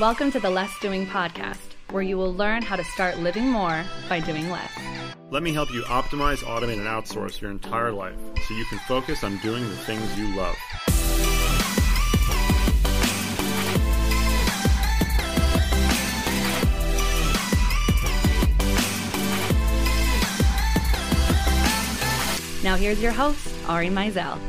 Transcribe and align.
Welcome 0.00 0.32
to 0.32 0.40
the 0.40 0.50
Less 0.50 0.76
Doing 0.80 1.06
Podcast, 1.06 1.76
where 1.92 2.02
you 2.02 2.18
will 2.18 2.34
learn 2.34 2.62
how 2.62 2.74
to 2.74 2.82
start 2.82 3.20
living 3.20 3.48
more 3.48 3.84
by 4.08 4.18
doing 4.18 4.50
less. 4.50 4.68
Let 5.30 5.44
me 5.44 5.52
help 5.52 5.72
you 5.72 5.84
optimize, 5.84 6.38
automate, 6.38 6.78
and 6.78 6.88
outsource 6.88 7.40
your 7.40 7.52
entire 7.52 7.92
life 7.92 8.16
so 8.44 8.54
you 8.54 8.64
can 8.64 8.80
focus 8.88 9.22
on 9.22 9.36
doing 9.36 9.62
the 9.62 9.76
things 9.76 10.18
you 10.18 10.34
love. 10.34 10.56
Now, 22.64 22.74
here's 22.74 23.00
your 23.00 23.12
host, 23.12 23.46
Ari 23.68 23.90
Meisel. 23.90 24.40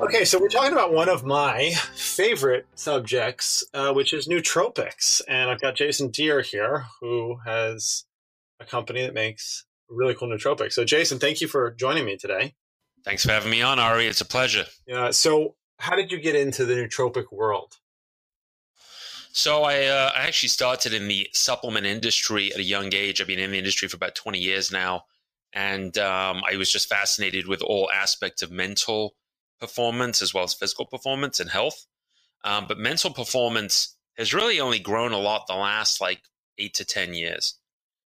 Okay, 0.00 0.24
so 0.24 0.40
we're 0.40 0.48
talking 0.48 0.72
about 0.72 0.92
one 0.92 1.08
of 1.08 1.24
my 1.24 1.72
favorite 1.94 2.66
subjects, 2.74 3.64
uh, 3.74 3.92
which 3.92 4.12
is 4.12 4.26
nootropics. 4.26 5.22
And 5.28 5.48
I've 5.48 5.60
got 5.60 5.76
Jason 5.76 6.10
Dhir 6.10 6.44
here, 6.44 6.84
who 7.00 7.36
has 7.44 8.04
a 8.58 8.64
company 8.64 9.02
that 9.02 9.14
makes 9.14 9.64
really 9.88 10.14
cool 10.14 10.28
nootropics. 10.28 10.72
So, 10.72 10.84
Jason, 10.84 11.20
thank 11.20 11.40
you 11.40 11.46
for 11.46 11.70
joining 11.70 12.04
me 12.04 12.16
today. 12.16 12.54
Thanks 13.04 13.24
for 13.24 13.30
having 13.30 13.50
me 13.50 13.62
on, 13.62 13.78
Ari. 13.78 14.06
It's 14.06 14.20
a 14.20 14.26
pleasure. 14.26 14.66
Yeah. 14.86 15.10
So, 15.12 15.54
how 15.78 15.94
did 15.94 16.10
you 16.10 16.20
get 16.20 16.34
into 16.34 16.64
the 16.64 16.74
nootropic 16.74 17.30
world? 17.30 17.78
So, 19.32 19.62
I, 19.62 19.84
uh, 19.84 20.10
I 20.16 20.26
actually 20.26 20.48
started 20.48 20.92
in 20.92 21.06
the 21.06 21.28
supplement 21.32 21.86
industry 21.86 22.52
at 22.52 22.58
a 22.58 22.64
young 22.64 22.92
age. 22.92 23.20
I've 23.20 23.28
been 23.28 23.38
in 23.38 23.52
the 23.52 23.58
industry 23.58 23.86
for 23.86 23.96
about 23.96 24.16
20 24.16 24.40
years 24.40 24.72
now. 24.72 25.04
And 25.52 25.96
um, 25.98 26.42
I 26.50 26.56
was 26.56 26.70
just 26.70 26.88
fascinated 26.88 27.46
with 27.46 27.62
all 27.62 27.88
aspects 27.92 28.42
of 28.42 28.50
mental 28.50 29.14
performance 29.60 30.22
as 30.22 30.34
well 30.34 30.44
as 30.44 30.54
physical 30.54 30.86
performance 30.86 31.40
and 31.40 31.50
health. 31.50 31.86
Um, 32.44 32.66
but 32.68 32.78
mental 32.78 33.10
performance 33.10 33.96
has 34.16 34.34
really 34.34 34.60
only 34.60 34.78
grown 34.78 35.12
a 35.12 35.18
lot 35.18 35.46
the 35.46 35.54
last 35.54 36.00
like 36.00 36.20
eight 36.58 36.74
to 36.74 36.84
10 36.84 37.14
years. 37.14 37.58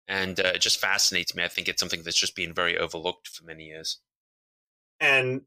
And 0.09 0.39
uh, 0.39 0.53
it 0.55 0.61
just 0.61 0.81
fascinates 0.81 1.34
me. 1.34 1.45
I 1.45 1.48
think 1.48 1.69
it's 1.69 1.81
something 1.81 2.03
that's 2.03 2.19
just 2.19 2.37
been 2.37 2.53
very 2.53 2.78
overlooked 2.78 3.28
for 3.28 3.45
many 3.45 3.65
years. 3.65 3.98
And 5.01 5.43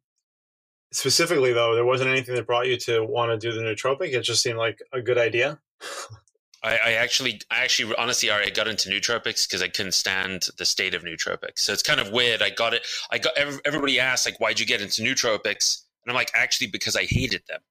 specifically, 0.92 1.54
though, 1.54 1.76
there 1.76 1.86
wasn't 1.86 2.10
anything 2.10 2.36
that 2.36 2.48
brought 2.48 2.68
you 2.68 2.78
to 2.78 3.02
want 3.02 3.32
to 3.32 3.38
do 3.38 3.54
the 3.54 3.62
nootropic. 3.62 4.14
It 4.14 4.22
just 4.22 4.42
seemed 4.42 4.58
like 4.58 4.82
a 4.92 5.02
good 5.02 5.18
idea. 5.18 5.60
I, 6.62 6.78
I, 6.86 6.92
actually, 6.94 7.42
I 7.50 7.64
actually, 7.64 7.96
honestly, 7.96 8.30
I 8.30 8.50
got 8.50 8.68
into 8.68 8.90
nootropics 8.90 9.48
because 9.48 9.62
I 9.62 9.70
couldn't 9.70 9.94
stand 9.94 10.48
the 10.58 10.66
state 10.66 10.94
of 10.94 11.04
nootropics. 11.04 11.60
So 11.60 11.72
it's 11.72 11.84
kind 11.84 12.00
of 12.00 12.12
weird. 12.12 12.42
I 12.42 12.50
got 12.50 12.74
it. 12.74 12.86
I 13.12 13.18
got 13.18 13.38
everybody 13.38 14.00
asked 14.00 14.26
like, 14.26 14.40
"Why'd 14.40 14.60
you 14.60 14.66
get 14.66 14.82
into 14.82 15.02
nootropics?" 15.02 15.84
And 16.04 16.12
I'm 16.12 16.16
like, 16.16 16.32
actually, 16.34 16.68
because 16.68 16.96
I 16.96 17.04
hated 17.04 17.44
them. 17.48 17.62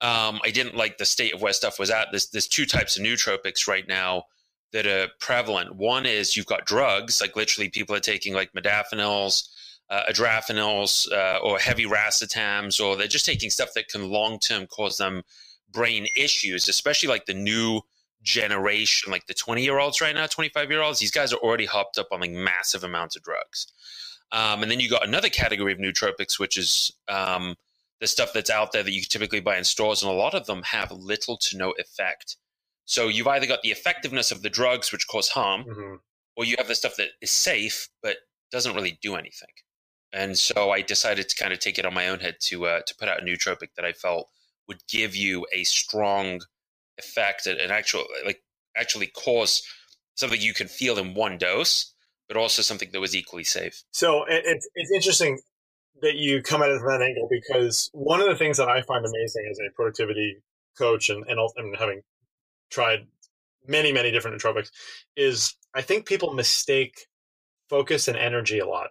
Um, 0.00 0.40
I 0.44 0.50
didn't 0.50 0.76
like 0.76 0.98
the 0.98 1.04
state 1.04 1.32
of 1.32 1.42
where 1.42 1.52
stuff 1.52 1.78
was 1.78 1.90
at. 1.90 2.08
There's, 2.10 2.28
there's 2.30 2.48
two 2.48 2.66
types 2.66 2.96
of 2.96 3.04
nootropics 3.04 3.68
right 3.68 3.86
now 3.86 4.24
that 4.72 4.86
are 4.86 5.08
prevalent. 5.20 5.76
One 5.76 6.06
is 6.06 6.36
you've 6.36 6.46
got 6.46 6.66
drugs, 6.66 7.20
like 7.20 7.36
literally 7.36 7.68
people 7.68 7.94
are 7.94 8.00
taking 8.00 8.34
like 8.34 8.52
modafinils, 8.52 9.48
uh, 9.90 10.02
adrafinils, 10.10 11.10
uh, 11.12 11.38
or 11.38 11.58
heavy 11.58 11.84
racetams, 11.84 12.84
or 12.84 12.96
they're 12.96 13.06
just 13.06 13.26
taking 13.26 13.50
stuff 13.50 13.74
that 13.74 13.88
can 13.88 14.10
long 14.10 14.38
term 14.38 14.66
cause 14.66 14.96
them 14.96 15.22
brain 15.70 16.06
issues, 16.16 16.68
especially 16.68 17.08
like 17.08 17.26
the 17.26 17.34
new 17.34 17.80
generation, 18.22 19.10
like 19.10 19.26
the 19.26 19.34
20 19.34 19.62
year 19.62 19.78
olds 19.78 20.00
right 20.00 20.14
now, 20.14 20.26
25 20.26 20.70
year 20.70 20.82
olds. 20.82 20.98
These 20.98 21.10
guys 21.10 21.32
are 21.32 21.38
already 21.38 21.66
hopped 21.66 21.98
up 21.98 22.08
on 22.12 22.20
like 22.20 22.30
massive 22.30 22.84
amounts 22.84 23.16
of 23.16 23.22
drugs. 23.22 23.66
Um, 24.32 24.62
and 24.62 24.70
then 24.70 24.80
you 24.80 24.88
got 24.88 25.06
another 25.06 25.28
category 25.28 25.72
of 25.72 25.78
nootropics, 25.78 26.38
which 26.38 26.56
is 26.56 26.92
um, 27.08 27.54
the 28.00 28.06
stuff 28.06 28.32
that's 28.32 28.50
out 28.50 28.72
there 28.72 28.82
that 28.82 28.92
you 28.92 29.02
typically 29.02 29.40
buy 29.40 29.58
in 29.58 29.64
stores, 29.64 30.02
and 30.02 30.10
a 30.10 30.14
lot 30.14 30.34
of 30.34 30.46
them 30.46 30.62
have 30.62 30.90
little 30.90 31.36
to 31.36 31.56
no 31.56 31.72
effect. 31.78 32.36
So 32.86 33.08
you've 33.08 33.26
either 33.26 33.46
got 33.46 33.62
the 33.62 33.70
effectiveness 33.70 34.32
of 34.32 34.42
the 34.42 34.50
drugs, 34.50 34.90
which 34.90 35.06
cause 35.06 35.28
harm, 35.28 35.64
mm-hmm. 35.64 35.94
or 36.36 36.44
you 36.44 36.56
have 36.58 36.68
the 36.68 36.74
stuff 36.74 36.96
that 36.96 37.10
is 37.20 37.30
safe 37.30 37.88
but 38.02 38.16
doesn't 38.50 38.74
really 38.74 38.98
do 39.02 39.16
anything. 39.16 39.48
And 40.12 40.36
so 40.38 40.70
I 40.70 40.82
decided 40.82 41.28
to 41.28 41.36
kind 41.36 41.52
of 41.52 41.58
take 41.58 41.78
it 41.78 41.86
on 41.86 41.94
my 41.94 42.08
own 42.08 42.20
head 42.20 42.36
to 42.40 42.66
uh, 42.66 42.80
to 42.86 42.94
put 42.96 43.08
out 43.08 43.22
a 43.22 43.24
nootropic 43.24 43.74
that 43.76 43.84
I 43.84 43.92
felt 43.92 44.28
would 44.68 44.82
give 44.88 45.14
you 45.14 45.46
a 45.52 45.64
strong 45.64 46.40
effect 46.98 47.46
and 47.46 47.72
actual 47.72 48.04
like 48.24 48.42
actually 48.76 49.06
cause 49.06 49.62
something 50.14 50.40
you 50.40 50.54
can 50.54 50.68
feel 50.68 50.98
in 50.98 51.14
one 51.14 51.38
dose 51.38 51.92
but 52.28 52.40
also 52.40 52.62
something 52.62 52.88
that 52.92 53.00
was 53.00 53.14
equally 53.14 53.44
safe. 53.44 53.82
So 53.90 54.24
it, 54.24 54.42
it's 54.46 54.68
it's 54.74 54.90
interesting 54.90 55.40
that 56.00 56.14
you 56.16 56.42
come 56.42 56.62
at 56.62 56.70
it 56.70 56.80
from 56.80 56.88
that 56.88 57.02
angle 57.02 57.28
because 57.30 57.90
one 57.92 58.20
of 58.20 58.28
the 58.28 58.36
things 58.36 58.56
that 58.56 58.68
I 58.68 58.82
find 58.82 59.04
amazing 59.04 59.48
as 59.50 59.58
a 59.58 59.74
productivity 59.74 60.38
coach 60.78 61.10
and 61.10 61.24
and, 61.28 61.38
and 61.56 61.76
having 61.76 62.02
tried 62.70 63.06
many 63.66 63.92
many 63.92 64.10
different 64.10 64.40
nootropics 64.40 64.70
is 65.16 65.54
I 65.74 65.82
think 65.82 66.06
people 66.06 66.32
mistake 66.32 67.06
focus 67.68 68.08
and 68.08 68.16
energy 68.16 68.58
a 68.58 68.66
lot. 68.66 68.88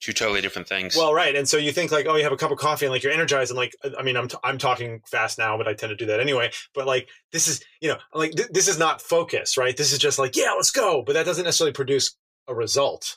Two 0.00 0.12
totally 0.12 0.42
different 0.42 0.68
things. 0.68 0.94
Well, 0.94 1.14
right, 1.14 1.34
and 1.34 1.48
so 1.48 1.56
you 1.56 1.72
think 1.72 1.90
like, 1.90 2.06
oh, 2.06 2.16
you 2.16 2.22
have 2.22 2.32
a 2.32 2.36
cup 2.36 2.50
of 2.50 2.58
coffee 2.58 2.84
and 2.84 2.92
like 2.92 3.02
you're 3.02 3.12
energized, 3.12 3.50
and 3.50 3.56
like, 3.56 3.74
uh, 3.82 3.90
I 3.98 4.02
mean, 4.02 4.16
I'm 4.16 4.28
t- 4.28 4.36
I'm 4.44 4.58
talking 4.58 5.00
fast 5.06 5.38
now, 5.38 5.56
but 5.56 5.66
I 5.66 5.72
tend 5.72 5.90
to 5.90 5.96
do 5.96 6.06
that 6.06 6.20
anyway. 6.20 6.50
But 6.74 6.86
like, 6.86 7.08
this 7.32 7.48
is 7.48 7.64
you 7.80 7.88
know, 7.88 7.96
like 8.12 8.32
th- 8.32 8.50
this 8.50 8.68
is 8.68 8.78
not 8.78 9.00
focus, 9.00 9.56
right? 9.56 9.74
This 9.76 9.92
is 9.92 9.98
just 9.98 10.18
like, 10.18 10.36
yeah, 10.36 10.52
let's 10.54 10.70
go, 10.70 11.02
but 11.02 11.14
that 11.14 11.24
doesn't 11.24 11.44
necessarily 11.44 11.72
produce 11.72 12.14
a 12.46 12.54
result. 12.54 13.16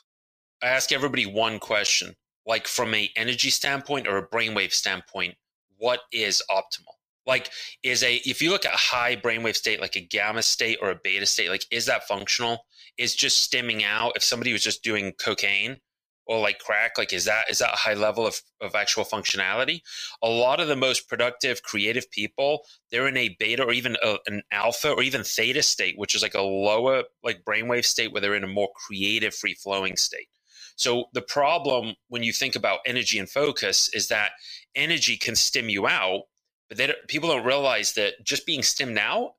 I 0.62 0.68
ask 0.68 0.90
everybody 0.90 1.26
one 1.26 1.58
question, 1.58 2.16
like 2.46 2.66
from 2.66 2.94
a 2.94 3.10
energy 3.14 3.50
standpoint 3.50 4.08
or 4.08 4.16
a 4.16 4.26
brainwave 4.26 4.72
standpoint, 4.72 5.34
what 5.76 6.00
is 6.12 6.42
optimal? 6.50 6.94
Like, 7.26 7.50
is 7.82 8.02
a 8.02 8.16
if 8.16 8.40
you 8.40 8.50
look 8.50 8.64
at 8.64 8.74
a 8.74 8.78
high 8.78 9.16
brainwave 9.16 9.56
state, 9.56 9.80
like 9.80 9.96
a 9.96 10.00
gamma 10.00 10.42
state 10.42 10.78
or 10.80 10.90
a 10.90 10.98
beta 11.02 11.26
state, 11.26 11.50
like 11.50 11.66
is 11.70 11.86
that 11.86 12.08
functional? 12.08 12.64
Is 12.96 13.14
just 13.14 13.50
stimming 13.50 13.84
out? 13.84 14.12
If 14.16 14.24
somebody 14.24 14.52
was 14.52 14.62
just 14.62 14.82
doing 14.82 15.12
cocaine, 15.12 15.76
or 16.30 16.38
like 16.38 16.60
crack 16.60 16.96
like 16.96 17.12
is 17.12 17.24
that 17.24 17.50
is 17.50 17.58
that 17.58 17.74
a 17.74 17.76
high 17.76 17.94
level 17.94 18.24
of, 18.24 18.40
of 18.60 18.76
actual 18.76 19.04
functionality? 19.04 19.80
A 20.22 20.28
lot 20.28 20.60
of 20.60 20.68
the 20.68 20.76
most 20.76 21.08
productive 21.08 21.62
creative 21.64 22.08
people 22.12 22.64
they're 22.90 23.08
in 23.08 23.16
a 23.16 23.36
beta 23.40 23.64
or 23.64 23.72
even 23.72 23.96
a, 24.02 24.16
an 24.28 24.42
alpha 24.52 24.92
or 24.92 25.02
even 25.02 25.24
theta 25.24 25.62
state 25.62 25.98
which 25.98 26.14
is 26.14 26.22
like 26.22 26.34
a 26.34 26.40
lower 26.40 27.02
like 27.24 27.44
brainwave 27.44 27.84
state 27.84 28.12
where 28.12 28.20
they're 28.20 28.36
in 28.36 28.44
a 28.44 28.48
more 28.48 28.68
creative 28.86 29.34
free 29.34 29.54
flowing 29.54 29.96
state. 29.96 30.28
So 30.76 31.06
the 31.12 31.20
problem 31.20 31.96
when 32.08 32.22
you 32.22 32.32
think 32.32 32.54
about 32.54 32.78
energy 32.86 33.18
and 33.18 33.28
focus 33.28 33.90
is 33.92 34.06
that 34.08 34.30
energy 34.76 35.16
can 35.16 35.34
stim 35.34 35.68
you 35.68 35.88
out 35.88 36.22
but 36.68 36.78
they 36.78 36.94
people 37.08 37.28
don't 37.28 37.44
realize 37.44 37.94
that 37.94 38.24
just 38.24 38.46
being 38.46 38.62
stimmed 38.62 38.98
out 38.98 39.32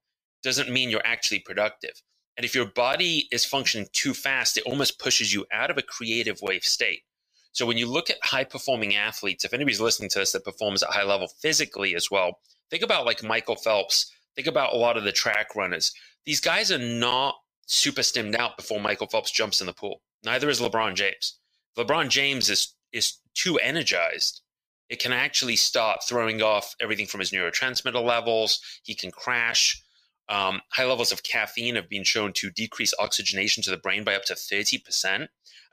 doesn't 0.44 0.69
mean 0.69 0.90
you're 0.90 1.06
actually 1.06 1.40
productive 1.40 2.02
and 2.41 2.46
if 2.47 2.56
your 2.56 2.66
body 2.66 3.28
is 3.31 3.46
functioning 3.46 3.88
too 3.94 4.16
fast, 4.16 4.57
it 4.57 4.63
almost 4.63 4.97
pushes 4.97 5.31
you 5.31 5.46
out 5.52 5.69
of 5.69 5.78
a 5.78 5.84
creative 5.84 6.41
wave 6.41 6.63
state. 6.63 7.03
So 7.52 7.68
when 7.68 7.78
you 7.78 7.85
look 7.85 8.09
at 8.09 8.18
high 8.24 8.46
performing 8.46 8.96
athletes, 8.96 9.46
if 9.46 9.53
anybody's 9.53 9.79
listening 9.79 10.09
to 10.09 10.18
this 10.18 10.31
that 10.31 10.44
performs 10.44 10.81
at 10.81 10.90
high 10.90 11.03
level 11.03 11.28
physically 11.40 11.94
as 11.94 12.09
well, 12.09 12.40
think 12.72 12.81
about 12.81 13.06
like 13.06 13.22
Michael 13.22 13.56
Phelps, 13.56 14.12
think 14.35 14.47
about 14.47 14.74
a 14.74 14.78
lot 14.78 14.97
of 14.97 15.03
the 15.03 15.12
track 15.12 15.56
runners. 15.56 15.94
These 16.25 16.40
guys 16.40 16.72
are 16.72 16.79
not 16.79 17.35
super 17.68 18.02
stimmed 18.02 18.35
out 18.35 18.58
before 18.58 18.79
Michael 18.79 19.06
Phelps 19.06 19.29
jumps 19.29 19.62
in 19.62 19.68
the 19.68 19.73
pool. 19.73 20.02
Neither 20.23 20.50
is 20.50 20.59
LeBron 20.59 20.96
James. 20.96 21.38
LeBron 21.78 22.09
James 22.09 22.50
is 22.50 22.73
is 22.91 23.19
too 23.35 23.59
energized. 23.59 24.41
It 24.90 24.97
can 24.97 25.13
actually 25.13 25.58
start 25.58 26.00
throwing 26.03 26.41
off 26.41 26.75
everything 26.81 27.06
from 27.06 27.19
his 27.19 27.29
neurotransmitter 27.29 28.03
levels. 28.03 28.59
He 28.81 28.96
can 28.96 29.12
crash. 29.12 29.79
Um, 30.31 30.62
high 30.69 30.86
levels 30.86 31.12
of 31.12 31.24
caffeine 31.24 31.75
have 31.75 31.90
been 31.90 32.06
shown 32.06 32.31
to 32.34 32.50
decrease 32.50 32.94
oxygenation 32.97 33.62
to 33.64 33.69
the 33.69 33.75
brain 33.75 34.06
by 34.06 34.16
up 34.16 34.24
to 34.25 34.34
30%. 34.34 35.28
I 35.28 35.28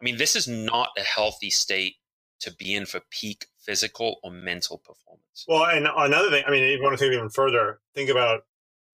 mean, 0.05 0.17
this 0.17 0.35
is 0.35 0.49
not 0.49 0.89
a 0.99 1.03
healthy 1.03 1.49
state 1.49 1.95
to 2.41 2.53
be 2.53 2.75
in 2.75 2.85
for 2.85 3.01
peak 3.11 3.47
physical 3.65 4.19
or 4.25 4.33
mental 4.33 4.79
performance. 4.79 5.45
Well, 5.47 5.65
and 5.65 5.87
another 5.97 6.31
thing, 6.31 6.43
I 6.45 6.51
mean, 6.51 6.65
if 6.65 6.79
you 6.79 6.83
want 6.83 6.99
to 6.99 6.99
think 6.99 7.15
even 7.15 7.31
further, 7.31 7.79
think 7.95 8.11
about 8.11 8.41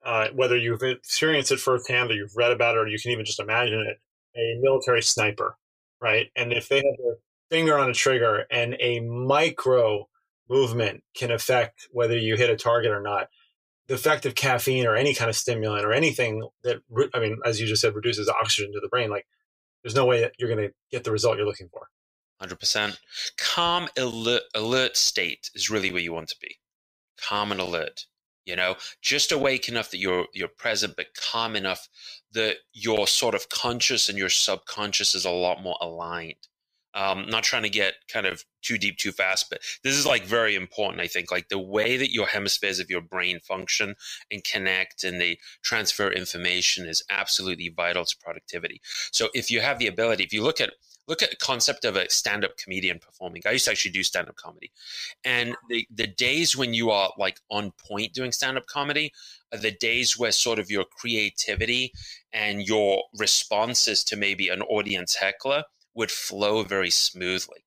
uh, 0.05 0.29
whether 0.35 0.57
you've 0.57 0.83
experienced 0.83 1.51
it 1.51 1.61
firsthand 1.61 2.11
or 2.11 2.15
you've 2.15 2.37
read 2.37 2.53
about 2.53 2.77
it 2.77 2.81
or 2.81 2.87
you 2.87 2.99
can 2.99 3.13
even 3.13 3.25
just 3.25 3.41
imagine 3.41 3.81
it 3.81 3.99
a 4.37 4.61
military 4.61 5.03
sniper, 5.03 5.57
right? 5.99 6.27
And 6.37 6.53
if 6.53 6.69
they 6.69 6.77
have 6.77 6.97
their 7.03 7.17
finger 7.51 7.79
on 7.79 7.89
a 7.89 7.95
trigger 7.95 8.45
and 8.51 8.77
a 8.81 9.01
micro 9.01 10.09
movement 10.51 11.03
can 11.17 11.31
affect 11.31 11.89
whether 11.91 12.19
you 12.19 12.37
hit 12.37 12.51
a 12.51 12.57
target 12.57 12.91
or 12.91 13.01
not, 13.01 13.29
the 13.87 13.95
effect 13.95 14.27
of 14.27 14.35
caffeine 14.35 14.87
or 14.87 14.97
any 14.97 15.15
kind 15.15 15.29
of 15.29 15.37
stimulant 15.37 15.85
or 15.85 15.93
anything 15.93 16.49
that 16.63 16.79
I 17.15 17.21
mean, 17.21 17.39
as 17.45 17.61
you 17.61 17.67
just 17.67 17.83
said, 17.83 17.95
reduces 17.95 18.29
oxygen 18.29 18.73
to 18.73 18.81
the 18.81 18.89
brain, 18.89 19.11
like 19.11 19.27
there's 19.83 19.95
no 19.95 20.07
way 20.07 20.21
that 20.21 20.33
you're 20.39 20.55
going 20.55 20.69
to 20.69 20.75
get 20.91 21.05
the 21.05 21.13
result 21.13 21.37
you're 21.37 21.47
looking 21.47 21.69
for. 21.69 21.89
Hundred 22.41 22.59
percent. 22.59 22.99
Calm 23.37 23.89
alert, 23.97 24.43
alert 24.55 24.97
state 24.97 25.51
is 25.55 25.71
really 25.71 25.93
where 25.93 26.03
you 26.03 26.13
want 26.13 26.29
to 26.29 26.37
be. 26.41 26.59
Calm 27.21 27.53
and 27.53 27.61
alert. 27.61 28.07
You 28.45 28.57
know, 28.57 28.77
just 29.01 29.33
awake 29.33 29.69
enough 29.69 29.91
that 29.91 29.99
you're 29.99 30.27
you're 30.35 30.49
present, 30.49 30.95
but 30.97 31.15
calm 31.15 31.57
enough 31.57 31.89
that 32.33 32.57
your 32.73 33.07
sort 33.07 33.35
of 33.35 33.49
conscious 33.49 34.09
and 34.09 34.19
your 34.19 34.29
subconscious 34.29 35.15
is 35.15 35.25
a 35.25 35.31
lot 35.31 35.63
more 35.63 35.79
aligned. 35.81 36.49
Um, 36.95 37.27
not 37.29 37.43
trying 37.43 37.65
to 37.65 37.69
get 37.71 37.95
kind 38.09 38.25
of 38.25 38.45
too 38.63 38.79
deep 38.79 38.99
too 38.99 39.13
fast, 39.13 39.51
but 39.51 39.61
this 39.83 39.95
is 39.95 40.07
like 40.07 40.25
very 40.25 40.55
important. 40.55 41.01
I 41.01 41.09
think 41.09 41.31
like 41.31 41.49
the 41.49 41.59
way 41.59 41.97
that 41.97 42.13
your 42.13 42.27
hemispheres 42.27 42.79
of 42.79 42.89
your 42.89 43.01
brain 43.01 43.41
function 43.41 43.97
and 44.31 44.45
connect 44.45 45.03
and 45.03 45.21
they 45.21 45.39
transfer 45.63 46.11
information 46.11 46.87
is 46.87 47.03
absolutely 47.11 47.69
vital 47.69 48.05
to 48.05 48.17
productivity. 48.23 48.81
So 49.11 49.29
if 49.35 49.51
you 49.51 49.61
have 49.61 49.79
the 49.79 49.89
ability, 49.89 50.25
if 50.25 50.33
you 50.33 50.43
look 50.43 50.61
at 50.61 50.73
look 51.07 51.23
at 51.23 51.31
the 51.31 51.37
concept 51.37 51.85
of 51.85 51.97
a 51.97 52.09
stand-up 52.11 52.57
comedian 52.57 52.99
performing. 52.99 53.43
I 53.47 53.51
used 53.53 53.67
to 53.67 53.71
actually 53.71 53.91
do 53.91 54.03
stand-up 54.03 54.37
comedy. 54.37 54.71
And 55.25 55.55
the 55.69 55.87
the 55.95 56.07
days 56.07 56.57
when 56.57 56.75
you 56.75 56.91
are 56.91 57.13
like 57.19 57.41
on 57.51 57.73
point 57.73 58.15
doing 58.15 58.33
stand-up 58.33 58.67
comedy 58.67 59.13
are 59.53 59.59
the 59.59 59.71
days 59.71 60.19
where 60.19 60.33
sort 60.33 60.59
of 60.59 60.71
your 60.71 60.85
creativity 60.85 61.93
and 62.33 62.63
your 62.63 63.03
responses 63.19 64.03
to 64.05 64.17
maybe 64.17 64.49
an 64.49 64.63
audience 64.63 65.15
heckler 65.15 65.65
would 65.95 66.11
flow 66.11 66.63
very 66.63 66.91
smoothly. 66.91 67.65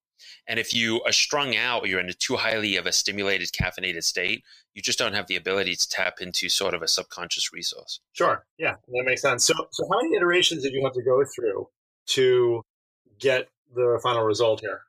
And 0.47 0.59
if 0.59 0.73
you 0.73 1.01
are 1.03 1.11
strung 1.11 1.55
out 1.55 1.83
or 1.83 1.87
you're 1.87 1.99
in 1.99 2.09
a 2.09 2.13
too 2.13 2.37
highly 2.37 2.77
of 2.77 2.85
a 2.85 2.91
stimulated 2.91 3.49
caffeinated 3.51 4.03
state, 4.03 4.43
you 4.73 4.81
just 4.81 4.97
don't 4.97 5.13
have 5.13 5.27
the 5.27 5.35
ability 5.35 5.75
to 5.75 5.89
tap 5.89 6.15
into 6.21 6.49
sort 6.49 6.73
of 6.73 6.81
a 6.81 6.87
subconscious 6.87 7.51
resource. 7.51 7.99
Sure. 8.13 8.45
Yeah, 8.57 8.75
that 8.87 9.03
makes 9.05 9.21
sense. 9.21 9.43
So, 9.43 9.53
so 9.71 9.87
how 9.91 10.01
many 10.01 10.15
iterations 10.15 10.63
did 10.63 10.73
you 10.73 10.83
have 10.83 10.93
to 10.93 11.01
go 11.01 11.23
through 11.35 11.67
to 12.07 12.61
get 13.19 13.49
the 13.75 13.99
final 14.01 14.23
result 14.23 14.61
here 14.61 14.81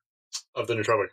of 0.54 0.68
the 0.68 0.74
nootropic? 0.74 1.08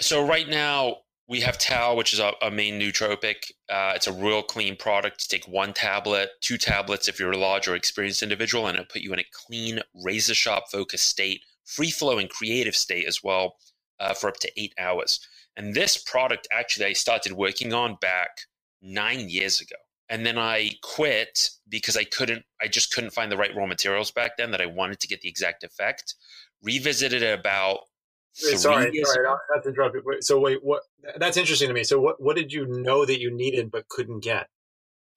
So 0.00 0.24
right 0.24 0.48
now 0.48 0.98
we 1.28 1.40
have 1.40 1.58
Tao, 1.58 1.94
which 1.94 2.12
is 2.12 2.20
a, 2.20 2.32
a 2.42 2.50
main 2.50 2.80
nootropic. 2.80 3.52
Uh, 3.68 3.92
it's 3.94 4.06
a 4.06 4.12
real 4.12 4.42
clean 4.42 4.76
product. 4.76 5.26
You 5.30 5.38
take 5.38 5.48
one 5.48 5.72
tablet, 5.72 6.30
two 6.40 6.58
tablets 6.58 7.08
if 7.08 7.18
you're 7.18 7.32
a 7.32 7.38
large 7.38 7.68
or 7.68 7.74
experienced 7.74 8.22
individual, 8.22 8.66
and 8.66 8.76
it'll 8.76 8.86
put 8.86 9.02
you 9.02 9.12
in 9.12 9.18
a 9.18 9.24
clean, 9.32 9.80
razor 10.04 10.34
sharp 10.34 10.64
focused 10.70 11.08
state, 11.08 11.42
free 11.70 11.90
flowing, 11.90 12.28
creative 12.28 12.76
state 12.76 13.06
as 13.06 13.22
well 13.22 13.56
uh, 13.98 14.14
for 14.14 14.28
up 14.28 14.38
to 14.38 14.52
eight 14.56 14.74
hours. 14.78 15.20
And 15.56 15.74
this 15.74 15.96
product 15.96 16.48
actually 16.50 16.86
I 16.86 16.92
started 16.92 17.32
working 17.32 17.72
on 17.72 17.96
back 18.00 18.30
nine 18.82 19.28
years 19.28 19.60
ago. 19.60 19.76
And 20.08 20.26
then 20.26 20.38
I 20.38 20.72
quit 20.82 21.50
because 21.68 21.96
I 21.96 22.04
couldn't, 22.04 22.44
I 22.60 22.66
just 22.66 22.92
couldn't 22.92 23.12
find 23.12 23.30
the 23.30 23.36
right 23.36 23.54
raw 23.54 23.66
materials 23.66 24.10
back 24.10 24.36
then 24.36 24.50
that 24.50 24.60
I 24.60 24.66
wanted 24.66 24.98
to 25.00 25.08
get 25.08 25.20
the 25.20 25.28
exact 25.28 25.62
effect 25.62 26.14
revisited 26.62 27.22
it 27.22 27.38
about 27.38 27.80
Wait, 28.44 28.58
sorry, 28.58 29.02
sorry, 29.04 29.26
I 29.26 29.36
have 29.54 29.64
to 29.64 29.70
interrupt 29.70 29.96
you. 29.96 30.16
So 30.20 30.38
wait, 30.38 30.62
what? 30.62 30.82
That's 31.16 31.36
interesting 31.36 31.66
to 31.66 31.74
me. 31.74 31.82
So 31.82 32.00
what? 32.00 32.22
What 32.22 32.36
did 32.36 32.52
you 32.52 32.64
know 32.64 33.04
that 33.04 33.20
you 33.20 33.30
needed 33.30 33.72
but 33.72 33.88
couldn't 33.88 34.20
get? 34.20 34.48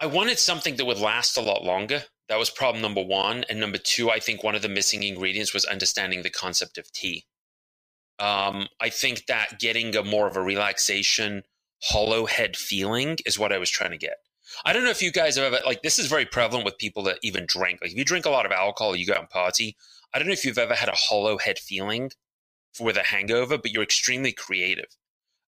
I 0.04 0.06
wanted 0.06 0.38
something 0.38 0.76
that 0.76 0.84
would 0.84 1.00
last 1.00 1.38
a 1.38 1.42
lot 1.42 1.64
longer. 1.64 2.04
That 2.28 2.38
was 2.38 2.50
problem 2.50 2.82
number 2.82 3.02
one. 3.02 3.46
And 3.48 3.58
number 3.58 3.78
two, 3.78 4.12
I 4.12 4.20
think 4.20 4.44
one 4.44 4.54
of 4.54 4.62
the 4.62 4.68
missing 4.68 5.02
ingredients 5.02 5.54
was 5.54 5.64
understanding 5.64 6.24
the 6.24 6.30
concept 6.30 6.78
of 6.78 6.92
tea. 6.92 7.24
Um, 8.20 8.68
I 8.82 8.90
think 8.90 9.28
that 9.28 9.62
getting 9.62 9.96
a 9.96 10.04
more 10.04 10.28
of 10.28 10.36
a 10.36 10.42
relaxation, 10.42 11.44
hollow 11.84 12.26
head 12.26 12.58
feeling 12.58 13.16
is 13.26 13.40
what 13.40 13.54
I 13.54 13.58
was 13.58 13.70
trying 13.70 13.92
to 13.92 13.98
get. 13.98 14.18
I 14.66 14.74
don't 14.74 14.84
know 14.84 14.90
if 14.90 15.02
you 15.02 15.10
guys 15.10 15.38
have 15.38 15.54
ever 15.54 15.64
like 15.66 15.84
this 15.84 15.98
is 15.98 16.08
very 16.08 16.26
prevalent 16.26 16.66
with 16.66 16.78
people 16.78 17.04
that 17.04 17.20
even 17.24 17.46
drink. 17.46 17.80
Like 17.82 17.92
if 17.92 17.98
you 17.98 18.04
drink 18.04 18.26
a 18.26 18.30
lot 18.30 18.46
of 18.46 18.52
alcohol, 18.52 18.98
you 18.98 19.06
go 19.06 19.14
out 19.14 19.22
and 19.22 19.30
party. 19.30 19.78
I 20.14 20.20
don't 20.20 20.28
know 20.28 20.34
if 20.34 20.44
you've 20.44 20.58
ever 20.58 20.76
had 20.76 20.90
a 20.90 20.96
hollow 20.96 21.38
head 21.38 21.60
feeling 21.60 22.12
with 22.78 22.98
a 22.98 23.04
hangover, 23.04 23.58
but 23.58 23.72
you're 23.72 23.84
extremely 23.84 24.34
creative. 24.34 24.98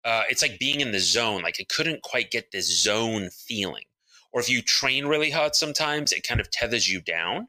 Uh, 0.05 0.23
it's 0.29 0.44
like 0.44 0.59
being 0.59 0.79
in 0.79 0.91
the 0.91 1.00
zone. 1.00 1.41
Like 1.41 1.57
I 1.59 1.65
couldn't 1.67 2.03
quite 2.03 2.29
get 2.29 2.51
this 2.51 2.83
zone 2.83 3.31
feeling. 3.31 3.85
Or 4.33 4.41
if 4.41 4.50
you 4.50 4.62
train 4.62 5.06
really 5.06 5.30
hard, 5.30 5.56
sometimes 5.56 6.12
it 6.12 6.27
kind 6.27 6.39
of 6.41 6.50
tethers 6.51 6.91
you 6.91 7.01
down, 7.01 7.47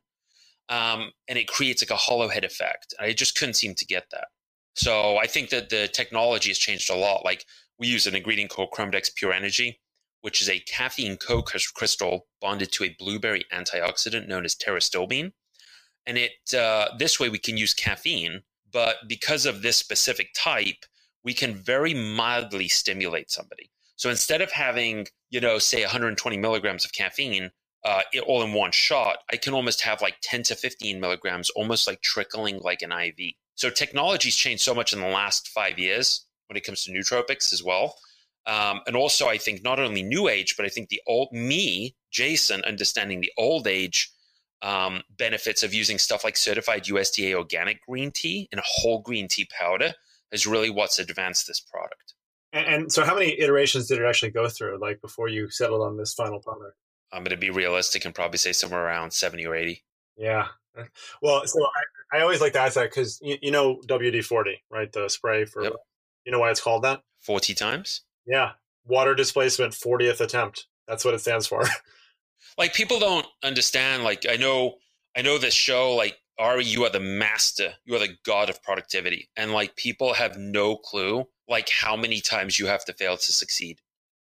um, 0.69 1.12
and 1.28 1.38
it 1.38 1.48
creates 1.48 1.82
like 1.82 1.90
a 1.90 1.96
hollow 1.96 2.28
head 2.28 2.44
effect. 2.44 2.94
I 3.00 3.12
just 3.12 3.38
couldn't 3.38 3.54
seem 3.54 3.75
to 3.76 3.86
get 3.86 4.06
that. 4.12 4.28
So 4.75 5.19
I 5.19 5.26
think 5.26 5.50
that 5.50 5.70
the 5.70 5.88
technology 5.88 6.50
has 6.50 6.58
changed 6.58 6.90
a 6.90 6.96
lot. 6.96 7.25
Like 7.25 7.46
we 7.78 7.86
use 7.86 8.06
an 8.06 8.14
ingredient 8.14 8.50
called 8.50 8.70
Chromadex 8.72 9.14
Pure 9.14 9.32
Energy, 9.32 9.81
which 10.20 10.42
is 10.42 10.48
a 10.48 10.60
caffeine 10.60 11.16
co-crystal 11.16 12.26
bonded 12.40 12.72
to 12.72 12.84
a 12.84 12.96
blueberry 12.98 13.44
antioxidant 13.52 14.28
known 14.28 14.44
as 14.44 14.54
pterostilbene 14.54 15.32
and 16.06 16.19
it 16.19 16.32
uh, 16.54 16.88
this 16.98 17.19
way 17.20 17.28
we 17.28 17.38
can 17.38 17.56
use 17.56 17.75
caffeine 17.75 18.42
but 18.72 18.96
because 19.08 19.46
of 19.46 19.62
this 19.62 19.76
specific 19.76 20.28
type 20.34 20.84
we 21.22 21.32
can 21.32 21.54
very 21.54 21.94
mildly 21.94 22.69
stimulate 22.69 23.30
somebody 23.30 23.70
so 23.96 24.11
instead 24.11 24.41
of 24.41 24.50
having 24.50 25.06
you 25.31 25.41
know 25.41 25.58
say 25.58 25.82
120 25.82 26.37
milligrams 26.37 26.85
of 26.85 26.93
caffeine 26.93 27.50
uh, 27.85 28.00
all 28.26 28.43
in 28.43 28.52
one 28.52 28.73
shot 28.73 29.19
i 29.32 29.37
can 29.37 29.55
almost 29.55 29.82
have 29.82 30.00
like 30.00 30.17
10 30.23 30.43
to 30.43 30.55
15 30.55 31.00
milligrams 31.00 31.50
almost 31.50 31.87
like 31.87 32.00
trickling 32.00 32.58
like 32.61 32.82
an 32.82 32.93
iv 32.93 33.32
so 33.55 33.70
technology's 33.70 34.37
changed 34.37 34.62
so 34.62 34.75
much 34.75 34.93
in 34.93 35.00
the 35.00 35.06
last 35.06 35.49
five 35.49 35.79
years 35.79 36.26
when 36.49 36.56
it 36.56 36.64
comes 36.64 36.85
to 36.85 36.93
nootropics 36.93 37.52
as 37.52 37.62
well 37.62 37.96
um, 38.46 38.81
and 38.87 38.96
also 38.96 39.26
i 39.29 39.38
think 39.38 39.62
not 39.62 39.79
only 39.79 40.02
new 40.02 40.29
age 40.29 40.56
but 40.56 40.67
i 40.67 40.69
think 40.69 40.88
the 40.88 41.02
old 41.06 41.32
me 41.32 41.94
jason 42.11 42.62
understanding 42.64 43.20
the 43.20 43.32
old 43.37 43.67
age 43.67 44.11
um, 44.64 45.02
benefits 45.19 45.62
of 45.62 45.75
using 45.75 45.99
stuff 45.99 46.25
like 46.25 46.38
certified 46.38 46.85
USDA 46.85 47.35
organic 47.35 47.85
green 47.87 48.11
tea 48.11 48.49
and 48.50 48.61
whole 48.64 49.02
green 49.02 49.29
tea 49.29 49.47
powder 49.56 49.93
is 50.32 50.47
really 50.47 50.70
what's 50.70 50.99
advanced 50.99 51.47
this 51.47 51.61
product. 51.61 52.14
And, 52.54 52.66
and, 52.66 52.92
so, 52.92 53.04
how 53.04 53.14
many 53.14 53.38
iterations 53.38 53.88
did 53.88 53.98
it 53.98 54.04
actually 54.04 54.30
go 54.30 54.48
through, 54.48 54.78
like 54.80 55.00
before 55.00 55.28
you 55.28 55.50
settled 55.50 55.82
on 55.82 55.96
this 55.96 56.14
final 56.14 56.38
product? 56.38 56.76
I'm 57.12 57.22
going 57.22 57.30
to 57.30 57.36
be 57.36 57.50
realistic 57.50 58.04
and 58.04 58.14
probably 58.14 58.38
say 58.38 58.52
somewhere 58.52 58.84
around 58.84 59.12
70 59.12 59.46
or 59.46 59.54
80. 59.54 59.84
Yeah. 60.16 60.46
Well, 61.22 61.46
so 61.46 61.60
I, 62.12 62.18
I 62.18 62.22
always 62.22 62.40
like 62.40 62.52
to 62.54 62.60
ask 62.60 62.74
that 62.74 62.90
because 62.90 63.20
you, 63.22 63.36
you, 63.42 63.50
know 63.50 63.80
WD 63.86 64.24
40, 64.24 64.62
right? 64.70 64.90
The 64.90 65.08
spray 65.08 65.44
for, 65.44 65.62
yep. 65.62 65.72
you 66.24 66.32
know 66.32 66.40
why 66.40 66.50
it's 66.50 66.60
called 66.60 66.82
that? 66.82 67.02
40 67.20 67.54
times? 67.54 68.00
Yeah. 68.26 68.52
Water 68.84 69.14
displacement 69.14 69.72
40th 69.72 70.20
attempt. 70.20 70.66
That's 70.88 71.04
what 71.04 71.14
it 71.14 71.20
stands 71.20 71.46
for. 71.46 71.64
like 72.58 72.74
people 72.74 72.98
don't 72.98 73.26
understand 73.42 74.04
like 74.04 74.24
i 74.28 74.36
know 74.36 74.74
i 75.16 75.22
know 75.22 75.38
this 75.38 75.54
show 75.54 75.94
like 75.94 76.16
ari 76.38 76.64
you 76.64 76.84
are 76.84 76.90
the 76.90 77.00
master. 77.00 77.75
You 77.84 77.94
are 77.96 78.00
the 78.00 78.16
god 78.25 78.50
of 78.50 78.62
productivity. 78.62 79.28
And 79.36 79.52
like 79.52 79.76
people 79.76 80.14
have 80.14 80.36
no 80.36 80.76
clue 80.76 81.25
like 81.48 81.69
how 81.69 81.96
many 81.96 82.20
times 82.20 82.58
you 82.58 82.66
have 82.66 82.84
to 82.86 82.92
fail 82.92 83.16
to 83.16 83.32
succeed. 83.32 83.81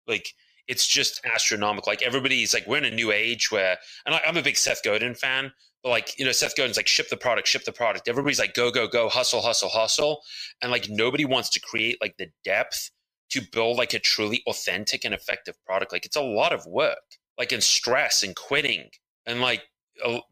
Like 0.08 0.34
it's 0.68 0.88
just 0.88 1.22
astronomical. 1.26 1.92
Like 1.92 2.02
everybody's 2.02 2.54
like 2.54 2.68
we're 2.68 2.78
in 2.78 2.86
a 2.86 2.92
new 2.92 3.12
age 3.12 3.52
where 3.52 3.78
and 4.06 4.16
I, 4.16 4.22
i'm 4.26 4.38
a 4.38 4.42
big 4.42 4.58
seth 4.58 4.84
godin 4.84 5.16
fan 5.16 5.52
but 5.84 5.90
like 5.90 6.18
you 6.20 6.26
know 6.26 6.32
seth 6.32 6.56
godin's 6.56 6.78
like 6.78 6.88
ship 6.88 7.10
the 7.10 7.18
product 7.18 7.48
ship 7.48 7.64
the 7.66 7.72
product. 7.72 8.08
Everybody's 8.08 8.40
like 8.40 8.54
go 8.54 8.72
go 8.72 8.88
go 8.88 9.10
hustle 9.10 9.42
hustle 9.42 9.70
hustle. 9.70 10.22
And 10.62 10.72
like 10.72 10.88
nobody 10.90 11.26
wants 11.26 11.50
to 11.52 11.60
create 11.60 11.98
like 12.02 12.18
the 12.18 12.28
depth 12.44 12.92
to 13.32 13.42
build 13.52 13.78
like 13.78 13.94
a 13.94 14.00
truly 14.00 14.42
authentic 14.48 15.06
and 15.06 15.14
effective 15.14 15.56
product. 15.66 15.92
Like 15.92 16.06
it's 16.06 16.16
a 16.16 16.22
lot 16.22 16.54
of 16.54 16.66
work 16.66 16.98
like 17.38 17.52
in 17.52 17.62
stress 17.62 18.22
and 18.22 18.36
quitting. 18.36 18.90
And 19.26 19.42
like 19.42 19.64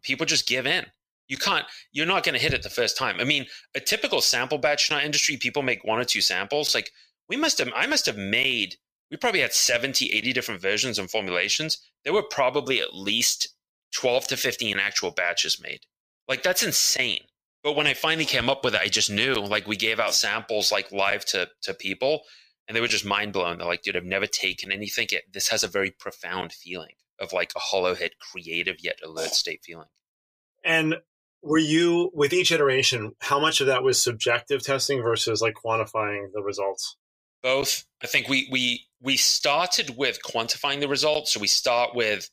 people 0.03 0.25
just 0.25 0.47
give 0.47 0.67
in 0.67 0.85
you 1.27 1.37
can't 1.37 1.65
you're 1.91 2.05
not 2.05 2.23
going 2.23 2.33
to 2.33 2.41
hit 2.41 2.53
it 2.53 2.63
the 2.63 2.69
first 2.69 2.97
time 2.97 3.17
i 3.19 3.23
mean 3.23 3.45
a 3.75 3.79
typical 3.79 4.21
sample 4.21 4.57
batch 4.57 4.89
in 4.89 4.95
our 4.95 5.03
industry 5.03 5.37
people 5.37 5.61
make 5.61 5.83
one 5.83 5.99
or 5.99 6.03
two 6.03 6.21
samples 6.21 6.73
like 6.73 6.91
we 7.29 7.37
must 7.37 7.57
have 7.57 7.69
i 7.75 7.85
must 7.85 8.05
have 8.05 8.17
made 8.17 8.75
we 9.11 9.17
probably 9.17 9.41
had 9.41 9.53
70 9.53 10.11
80 10.11 10.33
different 10.33 10.61
versions 10.61 10.99
and 10.99 11.09
formulations 11.09 11.79
there 12.03 12.13
were 12.13 12.23
probably 12.23 12.81
at 12.81 12.93
least 12.93 13.49
12 13.93 14.27
to 14.27 14.37
15 14.37 14.79
actual 14.79 15.11
batches 15.11 15.61
made 15.61 15.81
like 16.27 16.43
that's 16.43 16.63
insane 16.63 17.21
but 17.63 17.75
when 17.75 17.87
i 17.87 17.93
finally 17.93 18.25
came 18.25 18.49
up 18.49 18.63
with 18.63 18.75
it 18.75 18.81
i 18.81 18.87
just 18.87 19.09
knew 19.09 19.33
like 19.33 19.67
we 19.67 19.75
gave 19.75 19.99
out 19.99 20.13
samples 20.13 20.71
like 20.71 20.91
live 20.91 21.25
to 21.25 21.47
to 21.61 21.73
people 21.73 22.21
and 22.67 22.75
they 22.75 22.81
were 22.81 22.87
just 22.87 23.05
mind 23.05 23.33
blown. 23.33 23.57
They're 23.57 23.67
like, 23.67 23.81
dude, 23.81 23.95
I've 23.95 24.03
never 24.03 24.27
taken 24.27 24.71
anything. 24.71 25.07
It, 25.11 25.31
this 25.31 25.49
has 25.49 25.63
a 25.63 25.67
very 25.67 25.91
profound 25.91 26.51
feeling 26.51 26.95
of 27.19 27.33
like 27.33 27.53
a 27.55 27.59
hollow 27.59 27.95
head, 27.95 28.11
creative 28.19 28.77
yet 28.83 28.99
alert 29.03 29.31
state 29.31 29.61
feeling. 29.63 29.87
And 30.63 30.95
were 31.41 31.57
you 31.57 32.11
with 32.13 32.33
each 32.33 32.51
iteration? 32.51 33.13
How 33.19 33.39
much 33.39 33.61
of 33.61 33.67
that 33.67 33.83
was 33.83 34.01
subjective 34.01 34.63
testing 34.63 35.01
versus 35.01 35.41
like 35.41 35.55
quantifying 35.55 36.31
the 36.33 36.41
results? 36.41 36.97
Both. 37.43 37.85
I 38.03 38.07
think 38.07 38.27
we 38.27 38.47
we 38.51 38.85
we 39.01 39.17
started 39.17 39.95
with 39.97 40.19
quantifying 40.23 40.79
the 40.79 40.87
results. 40.87 41.33
So 41.33 41.39
we 41.39 41.47
start 41.47 41.95
with 41.95 42.29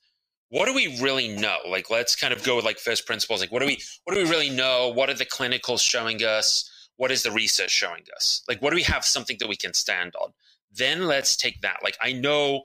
what 0.50 0.66
do 0.66 0.74
we 0.74 1.00
really 1.00 1.28
know? 1.28 1.58
Like, 1.68 1.90
let's 1.90 2.14
kind 2.14 2.32
of 2.32 2.44
go 2.44 2.56
with 2.56 2.64
like 2.64 2.78
first 2.78 3.06
principles. 3.06 3.40
Like, 3.40 3.52
what 3.52 3.60
do 3.60 3.66
we 3.66 3.80
what 4.04 4.14
do 4.14 4.22
we 4.22 4.30
really 4.30 4.50
know? 4.50 4.88
What 4.88 5.10
are 5.10 5.14
the 5.14 5.26
clinicals 5.26 5.80
showing 5.80 6.22
us? 6.22 6.70
what 6.96 7.10
is 7.10 7.22
the 7.22 7.30
research 7.30 7.70
showing 7.70 8.04
us? 8.16 8.42
Like, 8.48 8.62
what 8.62 8.70
do 8.70 8.76
we 8.76 8.82
have 8.82 9.04
something 9.04 9.36
that 9.40 9.48
we 9.48 9.56
can 9.56 9.74
stand 9.74 10.14
on? 10.20 10.32
Then 10.72 11.06
let's 11.06 11.36
take 11.36 11.60
that. 11.62 11.80
Like, 11.82 11.96
I 12.02 12.12
know 12.12 12.64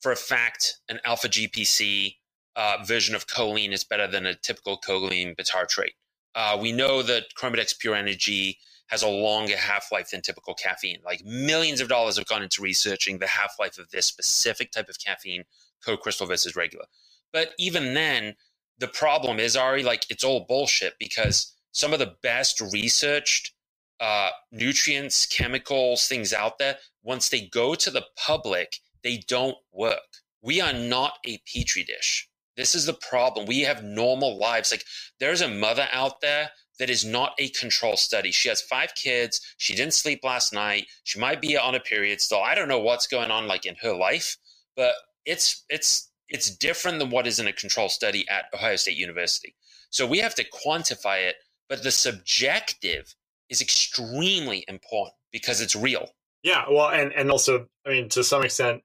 for 0.00 0.12
a 0.12 0.16
fact 0.16 0.78
an 0.88 1.00
alpha 1.04 1.28
GPC 1.28 2.16
uh, 2.56 2.78
version 2.84 3.14
of 3.14 3.26
choline 3.26 3.72
is 3.72 3.84
better 3.84 4.06
than 4.06 4.26
a 4.26 4.34
typical 4.34 4.78
choline 4.78 5.36
bitartrate. 5.36 5.94
Uh, 6.34 6.58
we 6.60 6.72
know 6.72 7.02
that 7.02 7.34
Chromadex 7.38 7.78
Pure 7.78 7.94
Energy 7.94 8.58
has 8.88 9.02
a 9.02 9.08
longer 9.08 9.56
half 9.56 9.90
life 9.92 10.10
than 10.10 10.20
typical 10.20 10.54
caffeine. 10.54 10.98
Like 11.04 11.24
millions 11.24 11.80
of 11.80 11.88
dollars 11.88 12.16
have 12.16 12.26
gone 12.26 12.42
into 12.42 12.62
researching 12.62 13.18
the 13.18 13.26
half 13.26 13.54
life 13.58 13.78
of 13.78 13.90
this 13.90 14.06
specific 14.06 14.72
type 14.72 14.88
of 14.88 14.98
caffeine, 14.98 15.44
co 15.84 15.96
crystal 15.96 16.26
versus 16.26 16.56
regular. 16.56 16.84
But 17.32 17.54
even 17.58 17.94
then, 17.94 18.34
the 18.78 18.88
problem 18.88 19.40
is, 19.40 19.56
Ari, 19.56 19.82
like 19.82 20.06
it's 20.10 20.24
all 20.24 20.44
bullshit 20.48 20.94
because 20.98 21.54
some 21.72 21.92
of 21.92 21.98
the 21.98 22.14
best 22.22 22.60
researched 22.60 23.52
uh, 24.00 24.30
nutrients, 24.52 25.26
chemicals, 25.26 26.06
things 26.08 26.32
out 26.32 26.58
there, 26.58 26.76
once 27.02 27.28
they 27.28 27.42
go 27.42 27.74
to 27.74 27.90
the 27.90 28.04
public, 28.16 28.76
they 29.02 29.18
don't 29.28 29.56
work. 29.72 29.98
We 30.42 30.60
are 30.60 30.72
not 30.72 31.18
a 31.24 31.38
petri 31.52 31.84
dish. 31.84 32.28
This 32.56 32.74
is 32.74 32.86
the 32.86 32.94
problem. 32.94 33.46
We 33.46 33.60
have 33.60 33.82
normal 33.82 34.38
lives. 34.38 34.70
Like 34.70 34.84
there's 35.20 35.40
a 35.40 35.48
mother 35.48 35.88
out 35.92 36.20
there 36.20 36.50
that 36.78 36.90
is 36.90 37.04
not 37.04 37.34
a 37.38 37.48
control 37.50 37.96
study. 37.96 38.32
She 38.32 38.48
has 38.48 38.60
five 38.62 38.94
kids. 38.94 39.40
She 39.58 39.74
didn't 39.74 39.94
sleep 39.94 40.20
last 40.24 40.52
night. 40.52 40.86
She 41.04 41.18
might 41.18 41.40
be 41.40 41.56
on 41.56 41.74
a 41.74 41.80
period 41.80 42.20
still. 42.20 42.42
I 42.42 42.54
don't 42.54 42.68
know 42.68 42.80
what's 42.80 43.06
going 43.06 43.30
on 43.30 43.46
like 43.46 43.66
in 43.66 43.76
her 43.82 43.94
life, 43.94 44.36
but 44.76 44.94
it's 45.24 45.64
it's 45.68 46.10
it's 46.28 46.50
different 46.56 46.98
than 46.98 47.10
what 47.10 47.26
is 47.26 47.38
in 47.38 47.46
a 47.46 47.52
control 47.52 47.88
study 47.88 48.26
at 48.28 48.46
Ohio 48.54 48.76
State 48.76 48.96
University. 48.96 49.54
So 49.90 50.06
we 50.06 50.18
have 50.18 50.34
to 50.36 50.44
quantify 50.44 51.28
it, 51.28 51.36
but 51.68 51.82
the 51.82 51.92
subjective 51.92 53.14
is 53.48 53.62
extremely 53.62 54.64
important 54.66 55.14
because 55.30 55.60
it's 55.60 55.76
real. 55.76 56.08
Yeah, 56.42 56.64
well, 56.70 56.90
and 56.90 57.12
and 57.12 57.30
also, 57.30 57.66
I 57.86 57.90
mean, 57.90 58.08
to 58.10 58.24
some 58.24 58.42
extent, 58.42 58.82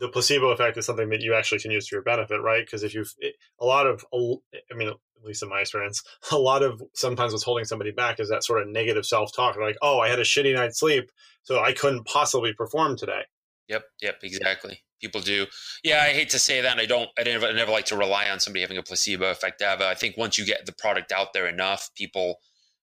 the 0.00 0.08
placebo 0.08 0.48
effect 0.48 0.78
is 0.78 0.86
something 0.86 1.10
that 1.10 1.20
you 1.20 1.34
actually 1.34 1.60
can 1.60 1.70
use 1.70 1.86
to 1.86 1.94
your 1.94 2.02
benefit, 2.02 2.40
right? 2.40 2.64
Because 2.64 2.82
if 2.82 2.94
you've 2.94 3.14
a 3.60 3.64
lot 3.64 3.86
of, 3.86 4.04
I 4.12 4.74
mean, 4.74 4.88
at 4.88 4.96
least 5.22 5.42
in 5.42 5.50
my 5.50 5.60
experience, 5.60 6.02
a 6.32 6.38
lot 6.38 6.62
of 6.62 6.82
sometimes 6.94 7.32
what's 7.32 7.44
holding 7.44 7.66
somebody 7.66 7.90
back 7.90 8.18
is 8.18 8.28
that 8.30 8.42
sort 8.42 8.62
of 8.62 8.68
negative 8.68 9.06
self 9.06 9.32
talk, 9.32 9.56
like, 9.56 9.76
oh, 9.82 10.00
I 10.00 10.08
had 10.08 10.18
a 10.18 10.24
shitty 10.24 10.54
night's 10.54 10.80
sleep, 10.80 11.10
so 11.42 11.60
I 11.60 11.72
couldn't 11.72 12.06
possibly 12.06 12.52
perform 12.54 12.96
today. 12.96 13.22
Yep, 13.68 13.84
yep, 14.00 14.16
exactly. 14.22 14.80
People 15.00 15.20
do. 15.20 15.46
Yeah, 15.84 16.02
I 16.02 16.12
hate 16.12 16.30
to 16.30 16.38
say 16.38 16.60
that. 16.60 16.78
I 16.78 16.86
don't. 16.86 17.08
I 17.18 17.22
never, 17.22 17.46
I 17.46 17.52
never 17.52 17.70
like 17.70 17.86
to 17.86 17.96
rely 17.96 18.28
on 18.28 18.40
somebody 18.40 18.62
having 18.62 18.78
a 18.78 18.82
placebo 18.82 19.30
effect 19.30 19.62
ever. 19.62 19.84
I 19.84 19.94
think 19.94 20.16
once 20.16 20.36
you 20.36 20.44
get 20.44 20.66
the 20.66 20.72
product 20.72 21.12
out 21.12 21.32
there 21.32 21.46
enough, 21.46 21.90
people, 21.94 22.40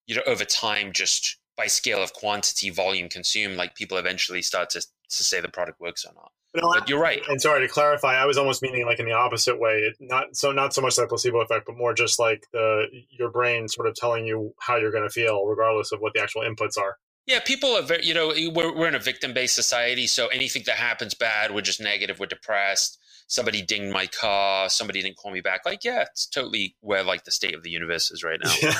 you 0.07 0.15
know, 0.15 0.21
over 0.25 0.45
time, 0.45 0.93
just 0.93 1.37
by 1.57 1.67
scale 1.67 2.01
of 2.01 2.13
quantity, 2.13 2.69
volume 2.69 3.09
consumed, 3.09 3.57
like 3.57 3.75
people 3.75 3.97
eventually 3.97 4.41
start 4.41 4.69
to 4.71 4.81
to 4.81 5.23
say 5.23 5.41
the 5.41 5.49
product 5.49 5.79
works 5.81 6.05
or 6.05 6.13
not. 6.15 6.31
No, 6.55 6.71
but 6.73 6.89
you're 6.89 6.99
right. 6.99 7.21
And 7.27 7.41
sorry 7.41 7.67
to 7.67 7.71
clarify, 7.71 8.15
I 8.15 8.25
was 8.25 8.37
almost 8.37 8.61
meaning 8.61 8.85
like 8.85 8.99
in 8.99 9.05
the 9.05 9.13
opposite 9.13 9.59
way. 9.59 9.93
Not 9.99 10.35
so 10.35 10.51
not 10.51 10.73
so 10.73 10.81
much 10.81 10.95
that 10.95 11.09
placebo 11.09 11.41
effect, 11.41 11.65
but 11.67 11.77
more 11.77 11.93
just 11.93 12.19
like 12.19 12.47
the 12.51 12.85
your 13.09 13.29
brain 13.29 13.67
sort 13.67 13.87
of 13.87 13.95
telling 13.95 14.25
you 14.25 14.53
how 14.59 14.77
you're 14.77 14.91
going 14.91 15.03
to 15.03 15.09
feel, 15.09 15.45
regardless 15.45 15.91
of 15.91 15.99
what 15.99 16.13
the 16.13 16.21
actual 16.21 16.41
inputs 16.41 16.77
are. 16.77 16.97
Yeah, 17.27 17.41
people 17.41 17.75
are 17.75 17.81
very, 17.81 18.05
you 18.05 18.13
know, 18.13 18.33
we're, 18.55 18.73
we're 18.73 18.87
in 18.87 18.95
a 18.95 18.99
victim 18.99 19.33
based 19.33 19.53
society. 19.53 20.07
So 20.07 20.27
anything 20.27 20.63
that 20.65 20.77
happens 20.77 21.13
bad, 21.13 21.53
we're 21.53 21.61
just 21.61 21.81
negative, 21.81 22.19
we're 22.19 22.27
depressed. 22.27 22.99
Somebody 23.27 23.61
dinged 23.61 23.91
my 23.91 24.07
car, 24.07 24.69
somebody 24.69 25.01
didn't 25.01 25.17
call 25.17 25.31
me 25.31 25.41
back. 25.41 25.65
Like, 25.65 25.83
yeah, 25.83 26.03
it's 26.03 26.25
totally 26.25 26.77
where 26.79 27.03
like 27.03 27.25
the 27.25 27.31
state 27.31 27.53
of 27.53 27.63
the 27.63 27.69
universe 27.69 28.11
is 28.11 28.23
right 28.23 28.39
now. 28.43 28.53
Yeah. 28.61 28.77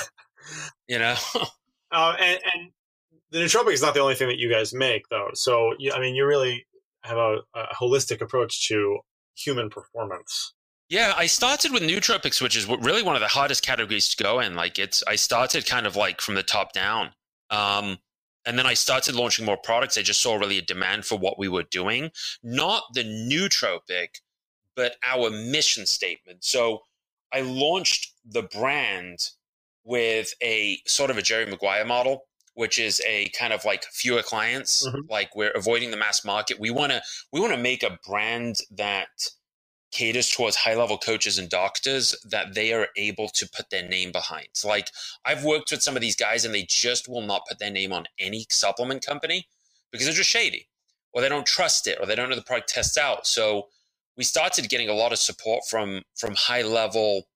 You 0.88 0.98
know? 0.98 1.14
uh, 1.92 2.16
and, 2.18 2.40
and 2.54 2.70
the 3.30 3.40
nootropic 3.40 3.74
is 3.74 3.82
not 3.82 3.92
the 3.92 4.00
only 4.00 4.14
thing 4.14 4.28
that 4.28 4.38
you 4.38 4.50
guys 4.50 4.72
make, 4.72 5.08
though. 5.10 5.28
So, 5.34 5.74
I 5.92 6.00
mean, 6.00 6.14
you 6.14 6.24
really 6.24 6.66
have 7.08 7.18
a, 7.18 7.38
a 7.54 7.74
holistic 7.74 8.20
approach 8.20 8.68
to 8.68 8.98
human 9.34 9.70
performance. 9.70 10.54
Yeah, 10.88 11.12
I 11.16 11.26
started 11.26 11.72
with 11.72 11.82
nootropics, 11.82 12.40
which 12.40 12.56
is 12.56 12.66
really 12.66 13.02
one 13.02 13.14
of 13.14 13.20
the 13.20 13.28
hardest 13.28 13.64
categories 13.64 14.08
to 14.08 14.22
go 14.22 14.40
in. 14.40 14.54
Like, 14.54 14.78
it's 14.78 15.02
I 15.06 15.16
started 15.16 15.66
kind 15.66 15.86
of 15.86 15.96
like 15.96 16.20
from 16.20 16.34
the 16.34 16.42
top 16.42 16.72
down. 16.72 17.10
Um, 17.50 17.98
and 18.46 18.58
then 18.58 18.64
I 18.64 18.72
started 18.74 19.14
launching 19.14 19.44
more 19.44 19.58
products. 19.58 19.98
I 19.98 20.02
just 20.02 20.22
saw 20.22 20.36
really 20.36 20.56
a 20.56 20.62
demand 20.62 21.04
for 21.04 21.18
what 21.18 21.38
we 21.38 21.48
were 21.48 21.64
doing, 21.64 22.10
not 22.42 22.84
the 22.94 23.04
nootropic, 23.04 24.08
but 24.74 24.96
our 25.02 25.28
mission 25.28 25.84
statement. 25.84 26.44
So 26.44 26.80
I 27.32 27.42
launched 27.42 28.14
the 28.24 28.42
brand 28.42 29.30
with 29.84 30.32
a 30.42 30.78
sort 30.86 31.10
of 31.10 31.18
a 31.18 31.22
Jerry 31.22 31.44
Maguire 31.44 31.84
model, 31.84 32.27
which 32.58 32.76
is 32.76 33.00
a 33.06 33.28
kind 33.38 33.52
of 33.52 33.64
like 33.64 33.84
fewer 33.84 34.20
clients, 34.20 34.84
mm-hmm. 34.84 35.02
like 35.08 35.36
we're 35.36 35.52
avoiding 35.52 35.92
the 35.92 35.96
mass 35.96 36.24
market. 36.24 36.58
We 36.58 36.70
want 36.70 36.90
to 36.90 37.00
we 37.32 37.38
want 37.38 37.52
to 37.52 37.62
make 37.62 37.84
a 37.84 38.00
brand 38.04 38.56
that 38.72 39.28
caters 39.92 40.28
towards 40.28 40.56
high 40.56 40.74
level 40.74 40.98
coaches 40.98 41.38
and 41.38 41.48
doctors 41.48 42.16
that 42.28 42.54
they 42.54 42.72
are 42.72 42.88
able 42.96 43.28
to 43.28 43.48
put 43.48 43.70
their 43.70 43.88
name 43.88 44.10
behind. 44.10 44.48
Like 44.64 44.90
I've 45.24 45.44
worked 45.44 45.70
with 45.70 45.84
some 45.84 45.94
of 45.94 46.02
these 46.02 46.16
guys 46.16 46.44
and 46.44 46.52
they 46.52 46.64
just 46.68 47.08
will 47.08 47.22
not 47.22 47.46
put 47.48 47.60
their 47.60 47.70
name 47.70 47.92
on 47.92 48.06
any 48.18 48.44
supplement 48.50 49.06
company 49.06 49.46
because 49.92 50.08
they're 50.08 50.16
just 50.16 50.28
shady 50.28 50.66
or 51.12 51.22
they 51.22 51.28
don't 51.28 51.46
trust 51.46 51.86
it 51.86 51.98
or 52.00 52.06
they 52.06 52.16
don't 52.16 52.28
know 52.28 52.34
the 52.34 52.42
product 52.42 52.70
tests 52.70 52.98
out. 52.98 53.24
So 53.24 53.68
we 54.16 54.24
started 54.24 54.68
getting 54.68 54.88
a 54.88 54.94
lot 54.94 55.12
of 55.12 55.20
support 55.20 55.62
from 55.70 56.02
from 56.16 56.34
high 56.34 56.62
level 56.62 57.28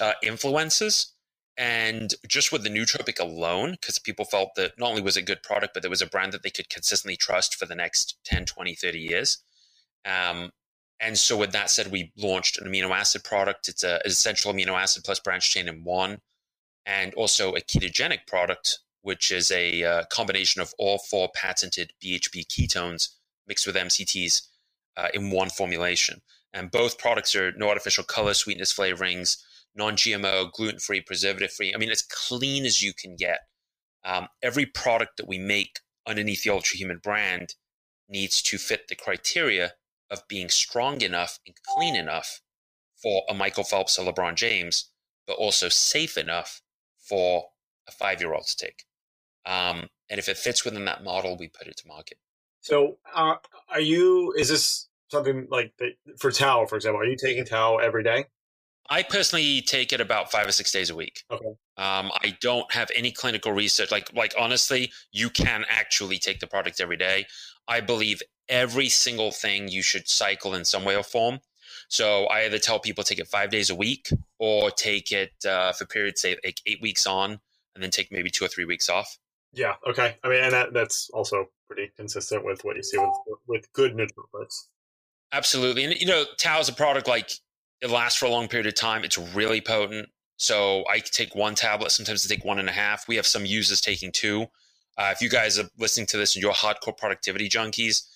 uh, 0.00 0.12
influencers 0.22 1.14
and 1.58 2.14
just 2.26 2.52
with 2.52 2.62
the 2.62 2.70
nootropic 2.70 3.18
alone 3.18 3.72
because 3.72 3.98
people 3.98 4.24
felt 4.24 4.54
that 4.54 4.78
not 4.78 4.90
only 4.90 5.02
was 5.02 5.16
it 5.16 5.22
a 5.22 5.26
good 5.26 5.42
product 5.42 5.74
but 5.74 5.82
there 5.82 5.90
was 5.90 6.00
a 6.00 6.06
brand 6.06 6.32
that 6.32 6.42
they 6.42 6.50
could 6.50 6.70
consistently 6.70 7.16
trust 7.16 7.56
for 7.56 7.66
the 7.66 7.74
next 7.74 8.16
10 8.24 8.46
20 8.46 8.74
30 8.74 8.98
years 8.98 9.38
um, 10.04 10.52
and 11.00 11.16
so, 11.16 11.36
with 11.36 11.52
that 11.52 11.70
said, 11.70 11.90
we 11.92 12.12
launched 12.16 12.58
an 12.58 12.66
amino 12.66 12.90
acid 12.90 13.22
product. 13.22 13.68
It's 13.68 13.84
a, 13.84 14.00
essential 14.04 14.52
amino 14.52 14.80
acid 14.80 15.04
plus 15.04 15.20
branch 15.20 15.50
chain 15.50 15.68
in 15.68 15.84
one, 15.84 16.20
and 16.86 17.14
also 17.14 17.54
a 17.54 17.60
ketogenic 17.60 18.26
product, 18.26 18.80
which 19.02 19.30
is 19.30 19.50
a 19.52 19.84
uh, 19.84 20.04
combination 20.10 20.60
of 20.60 20.74
all 20.78 20.98
four 20.98 21.28
patented 21.34 21.92
BHB 22.02 22.46
ketones 22.46 23.10
mixed 23.46 23.66
with 23.66 23.76
MCTs 23.76 24.48
uh, 24.96 25.08
in 25.14 25.30
one 25.30 25.50
formulation. 25.50 26.20
And 26.52 26.70
both 26.70 26.98
products 26.98 27.36
are 27.36 27.52
no 27.52 27.68
artificial 27.68 28.04
color, 28.04 28.34
sweetness, 28.34 28.72
flavorings, 28.72 29.36
non 29.74 29.96
GMO, 29.96 30.52
gluten 30.52 30.80
free, 30.80 31.00
preservative 31.00 31.52
free. 31.52 31.72
I 31.74 31.78
mean, 31.78 31.90
as 31.90 32.02
clean 32.02 32.64
as 32.64 32.82
you 32.82 32.92
can 32.92 33.16
get. 33.16 33.40
Um, 34.04 34.28
every 34.42 34.64
product 34.64 35.16
that 35.16 35.28
we 35.28 35.38
make 35.38 35.80
underneath 36.06 36.44
the 36.44 36.50
Ultra 36.50 36.78
Human 36.78 36.98
brand 36.98 37.54
needs 38.08 38.40
to 38.42 38.58
fit 38.58 38.88
the 38.88 38.94
criteria 38.94 39.72
of 40.10 40.26
being 40.28 40.48
strong 40.48 41.00
enough 41.02 41.38
and 41.46 41.54
clean 41.74 41.94
enough 41.94 42.40
for 42.96 43.22
a 43.28 43.34
Michael 43.34 43.64
Phelps 43.64 43.98
or 43.98 44.10
LeBron 44.10 44.34
James, 44.34 44.90
but 45.26 45.34
also 45.34 45.68
safe 45.68 46.16
enough 46.16 46.62
for 46.98 47.50
a 47.86 47.92
five 47.92 48.20
year 48.20 48.34
old 48.34 48.46
to 48.46 48.56
take. 48.56 48.84
Um, 49.46 49.88
and 50.10 50.18
if 50.18 50.28
it 50.28 50.36
fits 50.36 50.64
within 50.64 50.84
that 50.86 51.04
model, 51.04 51.36
we 51.36 51.48
put 51.48 51.66
it 51.66 51.76
to 51.78 51.88
market. 51.88 52.18
So, 52.60 52.98
uh, 53.14 53.36
are 53.68 53.80
you, 53.80 54.32
is 54.36 54.48
this 54.48 54.88
something 55.10 55.46
like 55.50 55.72
the, 55.78 55.92
for 56.18 56.30
Tao, 56.30 56.66
for 56.66 56.76
example, 56.76 57.00
are 57.00 57.06
you 57.06 57.16
taking 57.16 57.44
Tao 57.44 57.76
every 57.76 58.02
day? 58.02 58.26
I 58.90 59.02
personally 59.02 59.60
take 59.62 59.92
it 59.92 60.00
about 60.00 60.32
five 60.32 60.46
or 60.46 60.52
six 60.52 60.72
days 60.72 60.90
a 60.90 60.96
week. 60.96 61.22
Okay. 61.30 61.46
Um, 61.76 62.10
I 62.22 62.36
don't 62.40 62.72
have 62.72 62.90
any 62.94 63.10
clinical 63.10 63.52
research. 63.52 63.90
Like, 63.90 64.12
like 64.14 64.34
honestly, 64.38 64.92
you 65.12 65.30
can 65.30 65.64
actually 65.68 66.18
take 66.18 66.40
the 66.40 66.46
product 66.46 66.80
every 66.80 66.96
day. 66.96 67.26
I 67.66 67.80
believe 67.80 68.22
every 68.48 68.88
single 68.88 69.30
thing 69.30 69.68
you 69.68 69.82
should 69.82 70.08
cycle 70.08 70.54
in 70.54 70.64
some 70.64 70.84
way 70.84 70.96
or 70.96 71.02
form. 71.02 71.40
So 71.88 72.24
I 72.26 72.44
either 72.44 72.58
tell 72.58 72.78
people 72.78 73.04
take 73.04 73.18
it 73.18 73.28
five 73.28 73.50
days 73.50 73.70
a 73.70 73.74
week 73.74 74.08
or 74.38 74.70
take 74.70 75.12
it 75.12 75.32
uh, 75.46 75.72
for 75.72 75.86
periods, 75.86 76.20
say 76.20 76.36
like 76.44 76.60
eight 76.66 76.80
weeks 76.80 77.06
on, 77.06 77.40
and 77.74 77.82
then 77.82 77.90
take 77.90 78.10
maybe 78.10 78.30
two 78.30 78.44
or 78.44 78.48
three 78.48 78.64
weeks 78.64 78.88
off. 78.88 79.18
Yeah. 79.52 79.74
Okay. 79.86 80.16
I 80.24 80.28
mean, 80.28 80.42
and 80.42 80.52
that, 80.52 80.72
that's 80.72 81.10
also 81.10 81.48
pretty 81.66 81.92
consistent 81.96 82.44
with 82.44 82.64
what 82.64 82.76
you 82.76 82.82
see 82.82 82.98
with 82.98 83.38
with 83.46 83.72
good 83.72 83.94
nootropics. 83.94 84.68
Absolutely, 85.30 85.84
and 85.84 85.94
you 86.00 86.06
know, 86.06 86.24
Tao 86.38 86.58
is 86.58 86.68
a 86.68 86.72
product 86.72 87.06
like 87.06 87.30
it 87.80 87.90
lasts 87.90 88.18
for 88.18 88.26
a 88.26 88.30
long 88.30 88.48
period 88.48 88.66
of 88.66 88.74
time. 88.74 89.04
It's 89.04 89.18
really 89.18 89.60
potent. 89.60 90.08
So 90.36 90.84
I 90.88 91.00
take 91.00 91.34
one 91.34 91.54
tablet. 91.54 91.90
Sometimes 91.90 92.24
I 92.24 92.34
take 92.34 92.44
one 92.44 92.58
and 92.58 92.68
a 92.68 92.72
half. 92.72 93.08
We 93.08 93.16
have 93.16 93.26
some 93.26 93.44
users 93.44 93.80
taking 93.80 94.12
two. 94.12 94.46
Uh, 94.96 95.10
if 95.12 95.20
you 95.20 95.28
guys 95.28 95.58
are 95.58 95.68
listening 95.78 96.06
to 96.08 96.16
this 96.16 96.34
and 96.34 96.42
you're 96.42 96.52
hardcore 96.52 96.96
productivity 96.96 97.48
junkies, 97.48 98.06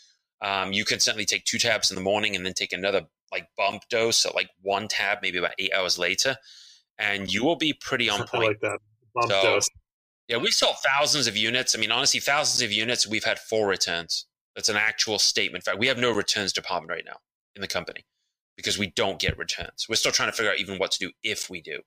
um, 0.41 0.73
you 0.73 0.85
can 0.85 0.99
certainly 0.99 1.25
take 1.25 1.45
two 1.45 1.59
tabs 1.59 1.91
in 1.91 1.95
the 1.95 2.03
morning 2.03 2.35
and 2.35 2.45
then 2.45 2.55
take 2.55 2.73
another 2.73 3.03
like 3.31 3.47
bump 3.57 3.83
dose 3.89 4.27
at 4.27 4.35
like 4.35 4.51
one 4.63 4.89
tab, 4.89 5.19
maybe 5.23 5.39
about 5.39 5.53
eight 5.59 5.73
hours 5.73 5.99
later, 5.99 6.37
and 6.99 7.33
you 7.33 7.45
will 7.45 7.57
be 7.57 7.73
pretty 7.73 8.11
on 8.11 8.27
point. 8.27 8.49
Like 8.49 8.61
that 8.61 8.79
bump 9.15 9.31
so, 9.31 9.43
dose. 9.43 9.69
Yeah, 10.29 10.39
we've 10.39 10.53
sold 10.53 10.77
thousands 10.85 11.29
of 11.29 11.37
units. 11.37 11.77
I 11.77 11.79
mean, 11.79 11.93
honestly, 11.93 12.21
thousands 12.21 12.63
of 12.63 12.73
units. 12.73 13.07
We've 13.07 13.25
had 13.25 13.39
four 13.39 13.69
returns. 13.69 14.27
That's 14.57 14.69
an 14.69 14.77
actual 14.77 15.19
statement. 15.19 15.63
In 15.63 15.71
fact, 15.71 15.79
we 15.79 15.87
have 15.87 15.99
no 15.99 16.13
returns 16.13 16.53
department 16.53 16.91
right 16.91 17.05
now 17.07 17.19
in 17.55 17.63
the 17.63 17.69
company 17.69 18.05
because 18.57 18.79
we 18.79 18.89
don't 18.89 19.19
get 19.19 19.39
returns. 19.39 19.87
We're 19.89 19.97
still 19.97 20.13
trying 20.13 20.31
to 20.31 20.37
figure 20.37 20.53
out 20.53 20.59
even 20.59 20.79
what 20.79 20.93
to 20.93 20.99
do 20.99 21.13
if 21.23 21.49
we 21.49 21.61
do. 21.61 21.81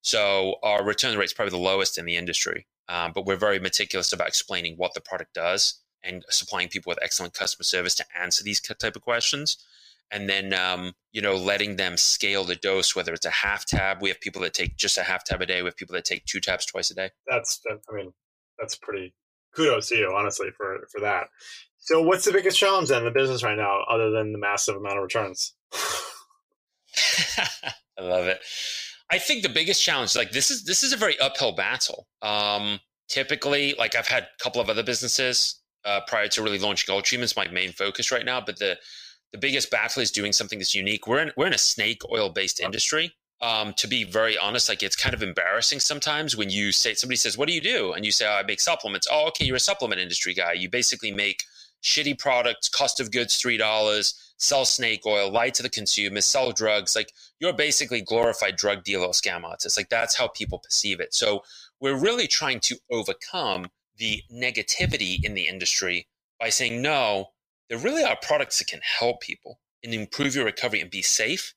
So 0.00 0.56
our 0.62 0.84
return 0.84 1.16
rate 1.18 1.26
is 1.26 1.32
probably 1.32 1.50
the 1.50 1.58
lowest 1.58 1.98
in 1.98 2.04
the 2.04 2.16
industry, 2.16 2.66
um, 2.88 3.12
but 3.14 3.26
we're 3.26 3.36
very 3.36 3.58
meticulous 3.58 4.12
about 4.12 4.28
explaining 4.28 4.76
what 4.76 4.94
the 4.94 5.00
product 5.00 5.34
does 5.34 5.82
and 6.02 6.24
supplying 6.30 6.68
people 6.68 6.90
with 6.90 6.98
excellent 7.02 7.34
customer 7.34 7.64
service 7.64 7.94
to 7.96 8.04
answer 8.18 8.44
these 8.44 8.60
type 8.60 8.96
of 8.96 9.02
questions 9.02 9.58
and 10.10 10.28
then 10.28 10.52
um, 10.54 10.92
you 11.12 11.20
know 11.20 11.34
letting 11.34 11.76
them 11.76 11.96
scale 11.96 12.44
the 12.44 12.56
dose 12.56 12.94
whether 12.94 13.12
it's 13.12 13.26
a 13.26 13.30
half 13.30 13.64
tab 13.64 14.02
we 14.02 14.08
have 14.08 14.20
people 14.20 14.42
that 14.42 14.54
take 14.54 14.76
just 14.76 14.98
a 14.98 15.02
half 15.02 15.24
tab 15.24 15.40
a 15.42 15.46
day 15.46 15.62
we 15.62 15.66
have 15.66 15.76
people 15.76 15.94
that 15.94 16.04
take 16.04 16.24
two 16.24 16.40
tabs 16.40 16.66
twice 16.66 16.90
a 16.90 16.94
day 16.94 17.10
that's 17.26 17.60
i 17.68 17.94
mean 17.94 18.12
that's 18.58 18.76
pretty 18.76 19.14
kudos 19.54 19.88
to 19.88 19.96
you 19.96 20.12
honestly 20.14 20.48
for 20.56 20.86
for 20.90 21.00
that 21.00 21.28
so 21.78 22.02
what's 22.02 22.24
the 22.24 22.32
biggest 22.32 22.58
challenge 22.58 22.88
then 22.88 22.98
in 22.98 23.04
the 23.04 23.10
business 23.10 23.42
right 23.42 23.56
now 23.56 23.80
other 23.88 24.10
than 24.10 24.32
the 24.32 24.38
massive 24.38 24.76
amount 24.76 24.96
of 24.96 25.02
returns 25.02 25.54
i 27.98 28.02
love 28.02 28.26
it 28.26 28.40
i 29.10 29.18
think 29.18 29.42
the 29.42 29.48
biggest 29.48 29.82
challenge 29.82 30.16
like 30.16 30.30
this 30.32 30.50
is 30.50 30.64
this 30.64 30.82
is 30.82 30.92
a 30.92 30.96
very 30.96 31.18
uphill 31.20 31.52
battle 31.52 32.06
um 32.22 32.80
typically, 33.08 33.74
like 33.78 33.96
I've 33.96 34.06
had 34.06 34.24
a 34.24 34.42
couple 34.42 34.60
of 34.60 34.68
other 34.68 34.82
businesses 34.82 35.60
uh, 35.84 36.00
prior 36.06 36.28
to 36.28 36.42
really 36.42 36.58
launching 36.58 36.92
Ultra 36.92 37.08
Treatment's 37.08 37.36
my 37.36 37.48
main 37.48 37.72
focus 37.72 38.12
right 38.12 38.24
now. 38.24 38.40
But 38.40 38.58
the 38.58 38.78
the 39.32 39.38
biggest 39.38 39.70
battle 39.70 40.00
is 40.00 40.10
doing 40.10 40.32
something 40.32 40.58
that's 40.58 40.74
unique. 40.74 41.06
We're 41.06 41.20
in 41.20 41.32
we're 41.36 41.46
in 41.46 41.54
a 41.54 41.58
snake 41.58 42.02
oil 42.10 42.30
based 42.30 42.60
industry. 42.60 43.14
Um, 43.40 43.72
to 43.74 43.86
be 43.86 44.02
very 44.02 44.36
honest, 44.36 44.68
like 44.68 44.82
it's 44.82 44.96
kind 44.96 45.14
of 45.14 45.22
embarrassing 45.22 45.78
sometimes 45.80 46.36
when 46.36 46.50
you 46.50 46.72
say 46.72 46.94
somebody 46.94 47.16
says, 47.16 47.38
"What 47.38 47.48
do 47.48 47.54
you 47.54 47.60
do?" 47.60 47.92
and 47.92 48.04
you 48.04 48.12
say, 48.12 48.26
oh, 48.26 48.32
"I 48.32 48.42
make 48.42 48.60
supplements." 48.60 49.06
Oh, 49.10 49.28
okay, 49.28 49.44
you're 49.44 49.56
a 49.56 49.60
supplement 49.60 50.00
industry 50.00 50.34
guy. 50.34 50.52
You 50.54 50.68
basically 50.68 51.12
make 51.12 51.44
shitty 51.82 52.18
products, 52.18 52.68
cost 52.68 53.00
of 53.00 53.12
goods 53.12 53.36
three 53.36 53.56
dollars, 53.56 54.14
sell 54.38 54.64
snake 54.64 55.02
oil, 55.06 55.30
lie 55.30 55.50
to 55.50 55.62
the 55.62 55.70
consumer, 55.70 56.20
sell 56.20 56.52
drugs. 56.52 56.96
Like 56.96 57.12
you're 57.40 57.52
basically 57.52 58.02
glorified 58.02 58.56
drug 58.56 58.84
dealer 58.84 59.06
or 59.06 59.12
scam 59.12 59.44
artist. 59.44 59.76
Like 59.76 59.88
that's 59.88 60.16
how 60.16 60.28
people 60.28 60.58
perceive 60.58 61.00
it. 61.00 61.14
So 61.14 61.42
we're 61.80 61.98
really 61.98 62.26
trying 62.26 62.60
to 62.60 62.76
overcome 62.90 63.66
the 63.98 64.22
negativity 64.32 65.24
in 65.24 65.34
the 65.34 65.48
industry 65.48 66.08
by 66.40 66.50
saying, 66.50 66.82
no, 66.82 67.28
there 67.68 67.78
really 67.78 68.04
are 68.04 68.16
products 68.22 68.58
that 68.58 68.68
can 68.68 68.80
help 68.82 69.20
people 69.20 69.60
and 69.84 69.94
improve 69.94 70.34
your 70.34 70.44
recovery 70.44 70.80
and 70.80 70.90
be 70.90 71.02
safe. 71.02 71.54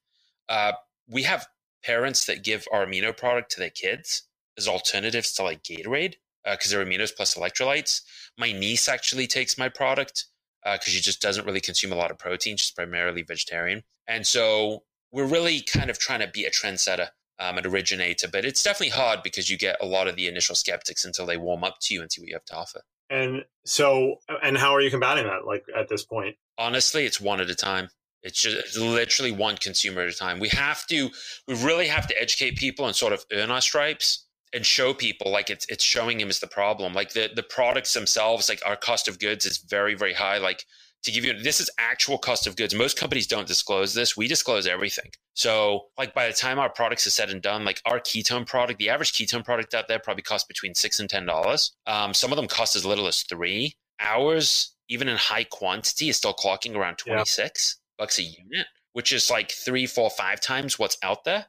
Uh, 0.49 0.73
we 1.09 1.23
have 1.23 1.47
parents 1.83 2.25
that 2.25 2.43
give 2.43 2.67
our 2.71 2.85
amino 2.85 3.15
product 3.15 3.51
to 3.51 3.59
their 3.59 3.69
kids 3.69 4.23
as 4.57 4.67
alternatives 4.67 5.33
to 5.33 5.43
like 5.43 5.63
Gatorade 5.63 6.15
because 6.43 6.73
uh, 6.73 6.77
they're 6.77 6.85
aminos 6.85 7.15
plus 7.15 7.35
electrolytes. 7.35 8.01
My 8.37 8.51
niece 8.51 8.87
actually 8.89 9.27
takes 9.27 9.57
my 9.57 9.69
product 9.69 10.25
because 10.63 10.87
uh, 10.87 10.91
she 10.91 11.01
just 11.01 11.21
doesn't 11.21 11.45
really 11.45 11.61
consume 11.61 11.91
a 11.91 11.95
lot 11.95 12.11
of 12.11 12.17
protein. 12.17 12.57
She's 12.57 12.71
primarily 12.71 13.23
vegetarian. 13.23 13.83
And 14.07 14.25
so 14.25 14.83
we're 15.11 15.25
really 15.25 15.61
kind 15.61 15.89
of 15.89 15.99
trying 15.99 16.19
to 16.19 16.27
be 16.27 16.45
a 16.45 16.51
trendsetter 16.51 17.09
um, 17.41 17.57
an 17.57 17.65
originator. 17.65 18.27
But 18.31 18.45
it's 18.45 18.63
definitely 18.63 18.89
hard 18.89 19.23
because 19.23 19.49
you 19.49 19.57
get 19.57 19.77
a 19.81 19.85
lot 19.85 20.07
of 20.07 20.15
the 20.15 20.27
initial 20.27 20.55
skeptics 20.55 21.03
until 21.03 21.25
they 21.25 21.37
warm 21.37 21.63
up 21.63 21.79
to 21.81 21.93
you 21.93 22.01
and 22.01 22.11
see 22.11 22.21
what 22.21 22.29
you 22.29 22.35
have 22.35 22.45
to 22.45 22.55
offer. 22.55 22.81
And 23.09 23.43
so, 23.65 24.17
and 24.41 24.57
how 24.57 24.73
are 24.73 24.81
you 24.81 24.89
combating 24.89 25.25
that? 25.25 25.45
Like 25.45 25.65
at 25.75 25.89
this 25.89 26.05
point, 26.05 26.37
honestly, 26.57 27.05
it's 27.05 27.19
one 27.19 27.41
at 27.41 27.49
a 27.49 27.55
time. 27.55 27.89
It's 28.23 28.41
just 28.41 28.55
it's 28.55 28.77
literally 28.77 29.31
one 29.31 29.57
consumer 29.57 30.01
at 30.01 30.13
a 30.13 30.15
time. 30.15 30.39
We 30.39 30.49
have 30.49 30.85
to, 30.87 31.09
we 31.47 31.55
really 31.55 31.87
have 31.87 32.07
to 32.07 32.21
educate 32.21 32.55
people 32.55 32.85
and 32.85 32.95
sort 32.95 33.11
of 33.11 33.25
earn 33.33 33.49
our 33.49 33.61
stripes 33.61 34.27
and 34.53 34.65
show 34.65 34.93
people 34.93 35.31
like 35.31 35.49
it's 35.49 35.65
it's 35.69 35.83
showing 35.83 36.19
him 36.19 36.29
is 36.29 36.39
the 36.39 36.47
problem. 36.47 36.93
Like 36.93 37.13
the 37.13 37.29
the 37.33 37.43
products 37.43 37.93
themselves, 37.93 38.49
like 38.49 38.61
our 38.65 38.75
cost 38.75 39.07
of 39.07 39.19
goods 39.19 39.45
is 39.45 39.57
very 39.57 39.95
very 39.95 40.13
high. 40.13 40.37
Like 40.37 40.65
to 41.03 41.11
give 41.11 41.25
you 41.25 41.33
this 41.33 41.59
is 41.59 41.69
actual 41.79 42.17
cost 42.17 42.47
of 42.47 42.55
goods. 42.55 42.75
Most 42.75 42.97
companies 42.97 43.27
don't 43.27 43.47
disclose 43.47 43.93
this. 43.93 44.15
We 44.15 44.27
disclose 44.27 44.67
everything. 44.67 45.11
So 45.33 45.87
like 45.97 46.13
by 46.13 46.27
the 46.27 46.33
time 46.33 46.59
our 46.59 46.69
products 46.69 47.07
are 47.07 47.11
said 47.11 47.29
and 47.29 47.41
done, 47.41 47.65
like 47.65 47.81
our 47.85 47.99
ketone 47.99 48.45
product, 48.45 48.79
the 48.79 48.89
average 48.89 49.13
ketone 49.13 49.43
product 49.43 49.73
out 49.73 49.87
there 49.87 49.99
probably 49.99 50.23
costs 50.23 50.47
between 50.47 50.75
six 50.75 50.99
and 50.99 51.09
ten 51.09 51.25
dollars. 51.25 51.71
Um, 51.87 52.13
some 52.13 52.31
of 52.31 52.35
them 52.35 52.47
cost 52.47 52.75
as 52.75 52.85
little 52.85 53.07
as 53.07 53.23
three. 53.23 53.75
Ours, 53.99 54.75
even 54.89 55.07
in 55.07 55.17
high 55.17 55.43
quantity, 55.45 56.09
is 56.09 56.17
still 56.17 56.33
clocking 56.33 56.75
around 56.75 56.97
twenty 56.97 57.25
six 57.25 57.79
yeah. 57.79 58.03
bucks 58.03 58.19
a 58.19 58.23
unit, 58.23 58.67
which 58.93 59.13
is 59.13 59.29
like 59.29 59.51
three, 59.51 59.87
four, 59.87 60.09
five 60.09 60.41
times 60.41 60.77
what's 60.77 60.97
out 61.03 61.23
there. 61.23 61.45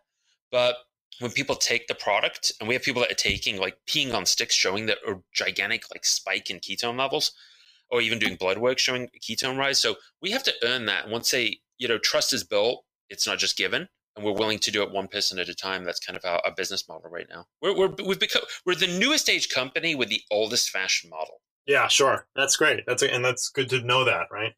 But 0.50 0.76
when 1.23 1.31
people 1.31 1.55
take 1.55 1.87
the 1.87 1.95
product, 1.95 2.52
and 2.59 2.69
we 2.69 2.75
have 2.75 2.83
people 2.83 3.00
that 3.02 3.11
are 3.11 3.14
taking 3.14 3.59
like 3.59 3.76
peeing 3.88 4.12
on 4.12 4.26
sticks, 4.26 4.55
showing 4.55 4.87
that 4.87 4.99
a 5.07 5.14
gigantic 5.33 5.85
like 5.93 6.05
spike 6.05 6.50
in 6.50 6.59
ketone 6.59 6.99
levels 6.99 7.33
or 7.93 8.00
even 8.00 8.19
doing 8.19 8.37
blood 8.37 8.59
work 8.59 8.79
showing 8.79 9.09
ketone 9.21 9.59
rise. 9.59 9.79
So 9.79 9.97
we 10.21 10.31
have 10.31 10.43
to 10.45 10.55
earn 10.64 10.87
that. 10.87 11.09
Once 11.09 11.31
they, 11.31 11.59
you 11.79 11.87
know, 11.87 11.99
trust 11.99 12.33
is 12.33 12.43
built, 12.43 12.85
it's 13.11 13.26
not 13.26 13.38
just 13.38 13.57
given. 13.57 13.87
And 14.17 14.25
we're 14.25 14.33
willing 14.33 14.59
to 14.61 14.71
do 14.71 14.83
it 14.83 14.91
one 14.91 15.09
person 15.09 15.38
at 15.38 15.49
a 15.49 15.55
time. 15.55 15.85
That's 15.85 16.00
kind 16.00 16.17
of 16.17 16.25
our, 16.25 16.41
our 16.45 16.55
business 16.55 16.88
model 16.88 17.11
right 17.11 17.26
now. 17.31 17.47
We're, 17.61 17.76
we're, 17.76 17.95
we've 18.05 18.19
become, 18.19 18.43
we're 18.67 18.75
the 18.75 18.99
newest 18.99 19.29
age 19.29 19.49
company 19.50 19.95
with 19.95 20.09
the 20.09 20.23
oldest 20.31 20.71
fashion 20.71 21.11
model. 21.11 21.41
Yeah, 21.67 21.87
sure. 21.88 22.26
That's 22.35 22.57
great. 22.57 22.85
That's 22.87 23.02
a, 23.02 23.12
and 23.12 23.25
that's 23.25 23.49
good 23.49 23.69
to 23.71 23.83
know 23.83 24.05
that, 24.05 24.26
right? 24.31 24.52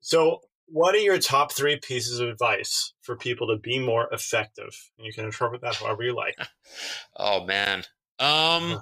So, 0.00 0.42
what 0.72 0.94
are 0.94 0.98
your 0.98 1.18
top 1.18 1.52
three 1.52 1.76
pieces 1.76 2.20
of 2.20 2.28
advice 2.28 2.92
for 3.02 3.16
people 3.16 3.48
to 3.48 3.56
be 3.56 3.78
more 3.78 4.08
effective? 4.12 4.70
And 4.96 5.06
you 5.06 5.12
can 5.12 5.24
interpret 5.24 5.60
that 5.62 5.76
however 5.76 6.02
you 6.02 6.14
like. 6.14 6.36
oh 7.16 7.44
man. 7.44 7.84
Um, 8.18 8.80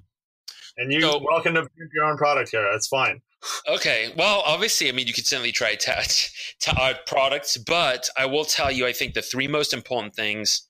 and 0.77 0.93
you 0.93 1.01
so, 1.01 1.21
welcome 1.23 1.55
to 1.55 1.69
your 1.95 2.05
own 2.05 2.17
product 2.17 2.51
here. 2.51 2.69
That's 2.71 2.89
fine. 2.89 3.21
Okay. 3.69 4.13
Well, 4.17 4.43
obviously, 4.45 4.89
I 4.89 4.93
mean, 4.93 5.07
you 5.07 5.13
could 5.13 5.27
certainly 5.27 5.53
try 5.53 5.75
to, 5.75 6.23
to 6.61 6.77
our 6.77 6.95
products, 7.07 7.57
but 7.57 8.09
I 8.17 8.27
will 8.27 8.45
tell 8.45 8.71
you, 8.71 8.87
I 8.87 8.93
think 8.93 9.15
the 9.15 9.23
three 9.23 9.49
most 9.49 9.73
important 9.73 10.15
things 10.15 10.69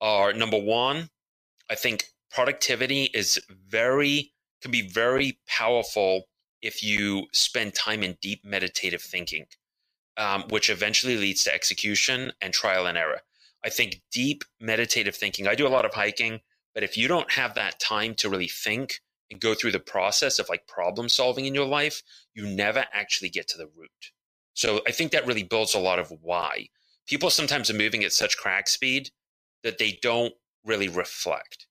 are 0.00 0.32
number 0.32 0.58
one, 0.58 1.08
I 1.70 1.76
think 1.76 2.06
productivity 2.30 3.04
is 3.14 3.40
very, 3.68 4.32
can 4.60 4.70
be 4.70 4.88
very 4.88 5.38
powerful 5.46 6.24
if 6.60 6.82
you 6.82 7.26
spend 7.32 7.74
time 7.74 8.02
in 8.02 8.16
deep 8.20 8.44
meditative 8.44 9.02
thinking, 9.02 9.46
um, 10.16 10.44
which 10.50 10.70
eventually 10.70 11.16
leads 11.16 11.44
to 11.44 11.54
execution 11.54 12.32
and 12.40 12.52
trial 12.52 12.86
and 12.86 12.98
error. 12.98 13.20
I 13.64 13.70
think 13.70 14.02
deep 14.10 14.44
meditative 14.60 15.14
thinking, 15.14 15.46
I 15.46 15.54
do 15.54 15.66
a 15.66 15.68
lot 15.68 15.84
of 15.84 15.94
hiking, 15.94 16.40
but 16.74 16.82
if 16.82 16.96
you 16.96 17.08
don't 17.08 17.30
have 17.32 17.54
that 17.54 17.80
time 17.80 18.14
to 18.16 18.28
really 18.28 18.48
think, 18.48 19.00
and 19.32 19.40
go 19.40 19.54
through 19.54 19.72
the 19.72 19.80
process 19.80 20.38
of 20.38 20.48
like 20.48 20.66
problem 20.68 21.08
solving 21.08 21.46
in 21.46 21.54
your 21.54 21.66
life, 21.66 22.02
you 22.34 22.46
never 22.46 22.84
actually 22.92 23.30
get 23.30 23.48
to 23.48 23.58
the 23.58 23.68
root. 23.74 24.12
So 24.54 24.82
I 24.86 24.92
think 24.92 25.10
that 25.10 25.26
really 25.26 25.42
builds 25.42 25.74
a 25.74 25.80
lot 25.80 25.98
of 25.98 26.12
why. 26.20 26.68
People 27.08 27.30
sometimes 27.30 27.70
are 27.70 27.74
moving 27.74 28.04
at 28.04 28.12
such 28.12 28.36
crack 28.36 28.68
speed 28.68 29.10
that 29.64 29.78
they 29.78 29.98
don't 30.02 30.34
really 30.64 30.88
reflect 30.88 31.66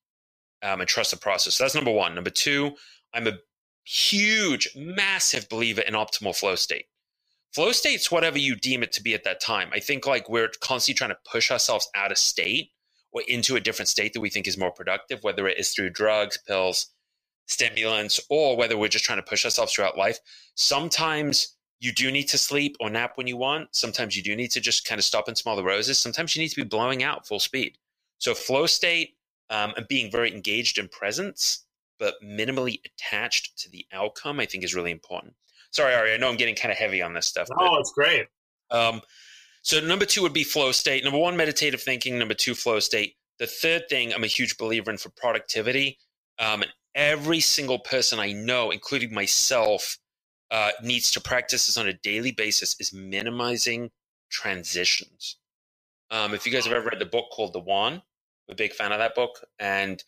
um, 0.62 0.80
and 0.80 0.88
trust 0.88 1.12
the 1.12 1.16
process. 1.16 1.54
So 1.54 1.64
that's 1.64 1.74
number 1.74 1.92
one. 1.92 2.14
Number 2.14 2.30
two, 2.30 2.72
I'm 3.14 3.28
a 3.28 3.38
huge, 3.84 4.68
massive 4.76 5.48
believer 5.48 5.82
in 5.82 5.94
optimal 5.94 6.36
flow 6.36 6.56
state. 6.56 6.86
Flow 7.52 7.72
state's 7.72 8.10
whatever 8.10 8.38
you 8.38 8.56
deem 8.56 8.82
it 8.82 8.92
to 8.92 9.02
be 9.02 9.12
at 9.12 9.24
that 9.24 9.40
time. 9.40 9.68
I 9.72 9.80
think 9.80 10.06
like 10.06 10.28
we're 10.28 10.50
constantly 10.60 10.96
trying 10.96 11.10
to 11.10 11.30
push 11.30 11.50
ourselves 11.50 11.88
out 11.94 12.10
of 12.10 12.18
state 12.18 12.70
or 13.12 13.22
into 13.28 13.56
a 13.56 13.60
different 13.60 13.88
state 13.88 14.14
that 14.14 14.20
we 14.20 14.30
think 14.30 14.48
is 14.48 14.56
more 14.56 14.72
productive, 14.72 15.22
whether 15.22 15.46
it 15.46 15.58
is 15.58 15.72
through 15.72 15.90
drugs, 15.90 16.38
pills, 16.46 16.86
stimulants 17.46 18.20
or 18.30 18.56
whether 18.56 18.78
we're 18.78 18.88
just 18.88 19.04
trying 19.04 19.18
to 19.18 19.22
push 19.22 19.44
ourselves 19.44 19.72
throughout 19.72 19.98
life. 19.98 20.18
Sometimes 20.54 21.56
you 21.80 21.92
do 21.92 22.10
need 22.10 22.28
to 22.28 22.38
sleep 22.38 22.76
or 22.80 22.88
nap 22.88 23.12
when 23.16 23.26
you 23.26 23.36
want. 23.36 23.74
Sometimes 23.74 24.16
you 24.16 24.22
do 24.22 24.34
need 24.34 24.50
to 24.52 24.60
just 24.60 24.86
kind 24.86 24.98
of 24.98 25.04
stop 25.04 25.28
and 25.28 25.36
smell 25.36 25.56
the 25.56 25.64
roses. 25.64 25.98
Sometimes 25.98 26.34
you 26.34 26.42
need 26.42 26.48
to 26.48 26.56
be 26.62 26.68
blowing 26.68 27.02
out 27.02 27.26
full 27.26 27.40
speed. 27.40 27.76
So 28.18 28.34
flow 28.34 28.66
state 28.66 29.16
um, 29.50 29.74
and 29.76 29.86
being 29.88 30.10
very 30.10 30.32
engaged 30.32 30.78
in 30.78 30.88
presence, 30.88 31.66
but 31.98 32.14
minimally 32.24 32.80
attached 32.86 33.58
to 33.58 33.70
the 33.70 33.84
outcome, 33.92 34.40
I 34.40 34.46
think 34.46 34.64
is 34.64 34.74
really 34.74 34.92
important. 34.92 35.34
Sorry, 35.72 35.94
Ari, 35.94 36.14
I 36.14 36.16
know 36.18 36.28
I'm 36.28 36.36
getting 36.36 36.54
kind 36.54 36.70
of 36.70 36.78
heavy 36.78 37.02
on 37.02 37.14
this 37.14 37.26
stuff. 37.26 37.48
Oh, 37.50 37.56
but, 37.58 37.80
it's 37.80 37.92
great. 37.92 38.26
Um, 38.70 39.02
so 39.62 39.80
number 39.80 40.04
two 40.04 40.22
would 40.22 40.32
be 40.32 40.44
flow 40.44 40.72
state. 40.72 41.04
Number 41.04 41.18
one, 41.18 41.36
meditative 41.36 41.80
thinking. 41.80 42.18
Number 42.18 42.34
two, 42.34 42.54
flow 42.54 42.78
state. 42.80 43.16
The 43.38 43.46
third 43.46 43.88
thing 43.88 44.12
I'm 44.12 44.24
a 44.24 44.28
huge 44.28 44.56
believer 44.56 44.90
in 44.90 44.98
for 44.98 45.08
productivity 45.10 45.98
um, 46.38 46.62
and 46.62 46.72
every 46.94 47.40
single 47.40 47.78
person 47.78 48.18
I 48.18 48.32
know, 48.32 48.70
including 48.70 49.14
myself, 49.14 49.98
uh, 50.50 50.70
needs 50.82 51.10
to 51.12 51.20
practice 51.20 51.66
this 51.66 51.78
on 51.78 51.88
a 51.88 51.94
daily 51.94 52.32
basis 52.32 52.76
is 52.78 52.92
minimizing 52.92 53.90
transitions. 54.30 55.36
Um, 56.10 56.34
if 56.34 56.44
you 56.44 56.52
guys 56.52 56.64
have 56.66 56.74
ever 56.74 56.90
read 56.90 56.98
the 56.98 57.06
book 57.06 57.30
called 57.30 57.54
The 57.54 57.60
One, 57.60 57.94
I'm 57.94 58.52
a 58.52 58.54
big 58.54 58.74
fan 58.74 58.92
of 58.92 58.98
that 58.98 59.14
book, 59.14 59.40
and 59.58 60.02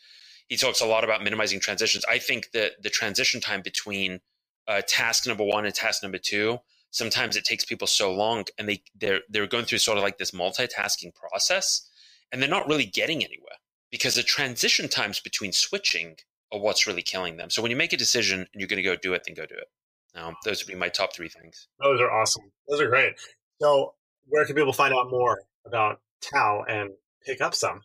he 0.48 0.56
talks 0.56 0.82
a 0.82 0.86
lot 0.86 1.04
about 1.04 1.24
minimizing 1.24 1.60
transitions. 1.60 2.04
I 2.06 2.18
think 2.18 2.50
that 2.52 2.82
the 2.82 2.90
transition 2.90 3.40
time 3.40 3.62
between 3.62 4.20
uh, 4.68 4.82
task 4.86 5.26
number 5.26 5.44
one 5.44 5.64
and 5.64 5.74
task 5.74 6.02
number 6.02 6.18
two 6.18 6.58
sometimes 6.94 7.36
it 7.36 7.44
takes 7.44 7.64
people 7.64 7.88
so 7.88 8.12
long, 8.12 8.44
and 8.56 8.68
they 8.68 8.82
they're 8.98 9.20
they're 9.28 9.46
going 9.46 9.64
through 9.64 9.78
sort 9.78 9.98
of 9.98 10.04
like 10.04 10.16
this 10.16 10.30
multitasking 10.30 11.14
process, 11.14 11.90
and 12.32 12.40
they're 12.40 12.48
not 12.48 12.68
really 12.68 12.86
getting 12.86 13.22
anywhere 13.22 13.58
because 13.90 14.14
the 14.14 14.22
transition 14.22 14.88
times 14.88 15.20
between 15.20 15.52
switching 15.52 16.16
are 16.52 16.60
what's 16.60 16.86
really 16.86 17.02
killing 17.02 17.36
them. 17.36 17.50
So 17.50 17.60
when 17.60 17.70
you 17.70 17.76
make 17.76 17.92
a 17.92 17.96
decision 17.96 18.40
and 18.40 18.60
you're 18.60 18.68
going 18.68 18.82
to 18.82 18.88
go 18.88 18.96
do 18.96 19.12
it, 19.12 19.22
then 19.26 19.34
go 19.34 19.44
do 19.44 19.56
it. 19.56 19.68
Now, 20.14 20.34
those 20.44 20.64
would 20.64 20.72
be 20.72 20.78
my 20.78 20.88
top 20.88 21.14
three 21.14 21.28
things. 21.28 21.66
Those 21.82 22.00
are 22.00 22.10
awesome. 22.10 22.44
Those 22.68 22.80
are 22.80 22.88
great. 22.88 23.14
So, 23.60 23.94
where 24.28 24.44
can 24.46 24.54
people 24.54 24.72
find 24.72 24.94
out 24.94 25.10
more 25.10 25.40
about 25.66 26.00
Tao 26.20 26.64
and 26.68 26.90
pick 27.26 27.40
up 27.40 27.54
some? 27.54 27.82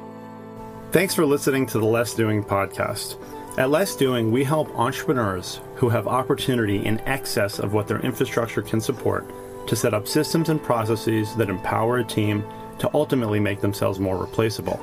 Thanks 0.90 1.14
for 1.14 1.24
listening 1.24 1.64
to 1.66 1.78
the 1.78 1.86
Less 1.86 2.12
Doing 2.12 2.42
podcast. 2.42 3.16
At 3.58 3.68
Less 3.68 3.94
Doing, 3.94 4.32
we 4.32 4.44
help 4.44 4.74
entrepreneurs 4.78 5.60
who 5.74 5.90
have 5.90 6.08
opportunity 6.08 6.86
in 6.86 7.00
excess 7.00 7.58
of 7.58 7.74
what 7.74 7.86
their 7.86 8.00
infrastructure 8.00 8.62
can 8.62 8.80
support 8.80 9.30
to 9.68 9.76
set 9.76 9.92
up 9.92 10.08
systems 10.08 10.48
and 10.48 10.62
processes 10.62 11.36
that 11.36 11.50
empower 11.50 11.98
a 11.98 12.04
team 12.04 12.42
to 12.78 12.90
ultimately 12.94 13.38
make 13.38 13.60
themselves 13.60 13.98
more 13.98 14.16
replaceable. 14.16 14.80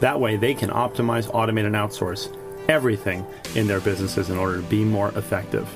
That 0.00 0.18
way, 0.18 0.36
they 0.36 0.54
can 0.54 0.70
optimize, 0.70 1.30
automate, 1.30 1.66
and 1.66 1.76
outsource 1.76 2.36
everything 2.68 3.24
in 3.54 3.68
their 3.68 3.80
businesses 3.80 4.28
in 4.28 4.38
order 4.38 4.60
to 4.60 4.66
be 4.66 4.84
more 4.84 5.10
effective. 5.10 5.72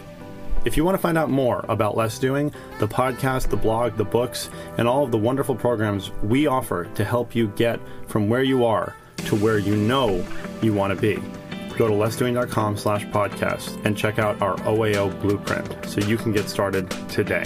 If 0.65 0.77
you 0.77 0.85
want 0.85 0.97
to 0.97 1.03
find 1.03 1.17
out 1.17 1.31
more 1.31 1.65
about 1.69 1.97
Less 1.97 2.19
Doing, 2.19 2.53
the 2.81 2.89
podcast, 2.89 3.49
the 3.49 3.57
blog, 3.57 3.97
the 3.97 4.05
books, 4.05 4.51
and 4.77 4.89
all 4.89 5.05
of 5.05 5.13
the 5.13 5.19
wonderful 5.19 5.55
programs 5.55 6.11
we 6.25 6.49
offer 6.49 6.87
to 6.97 7.05
help 7.05 7.37
you 7.37 7.47
get 7.55 7.79
from 8.09 8.29
where 8.29 8.43
you 8.43 8.65
are 8.65 8.97
to 9.27 9.37
where 9.37 9.59
you 9.59 9.77
know 9.77 10.27
you 10.63 10.73
want 10.73 10.93
to 10.93 11.01
be, 11.01 11.23
go 11.79 11.87
to 11.87 11.95
lessdoing.com 11.95 12.77
slash 12.77 13.07
podcast 13.07 13.83
and 13.87 13.97
check 13.97 14.19
out 14.19 14.41
our 14.43 14.57
OAO 14.59 15.19
blueprint 15.23 15.87
so 15.87 16.01
you 16.01 16.17
can 16.17 16.33
get 16.33 16.49
started 16.49 16.91
today. 17.09 17.45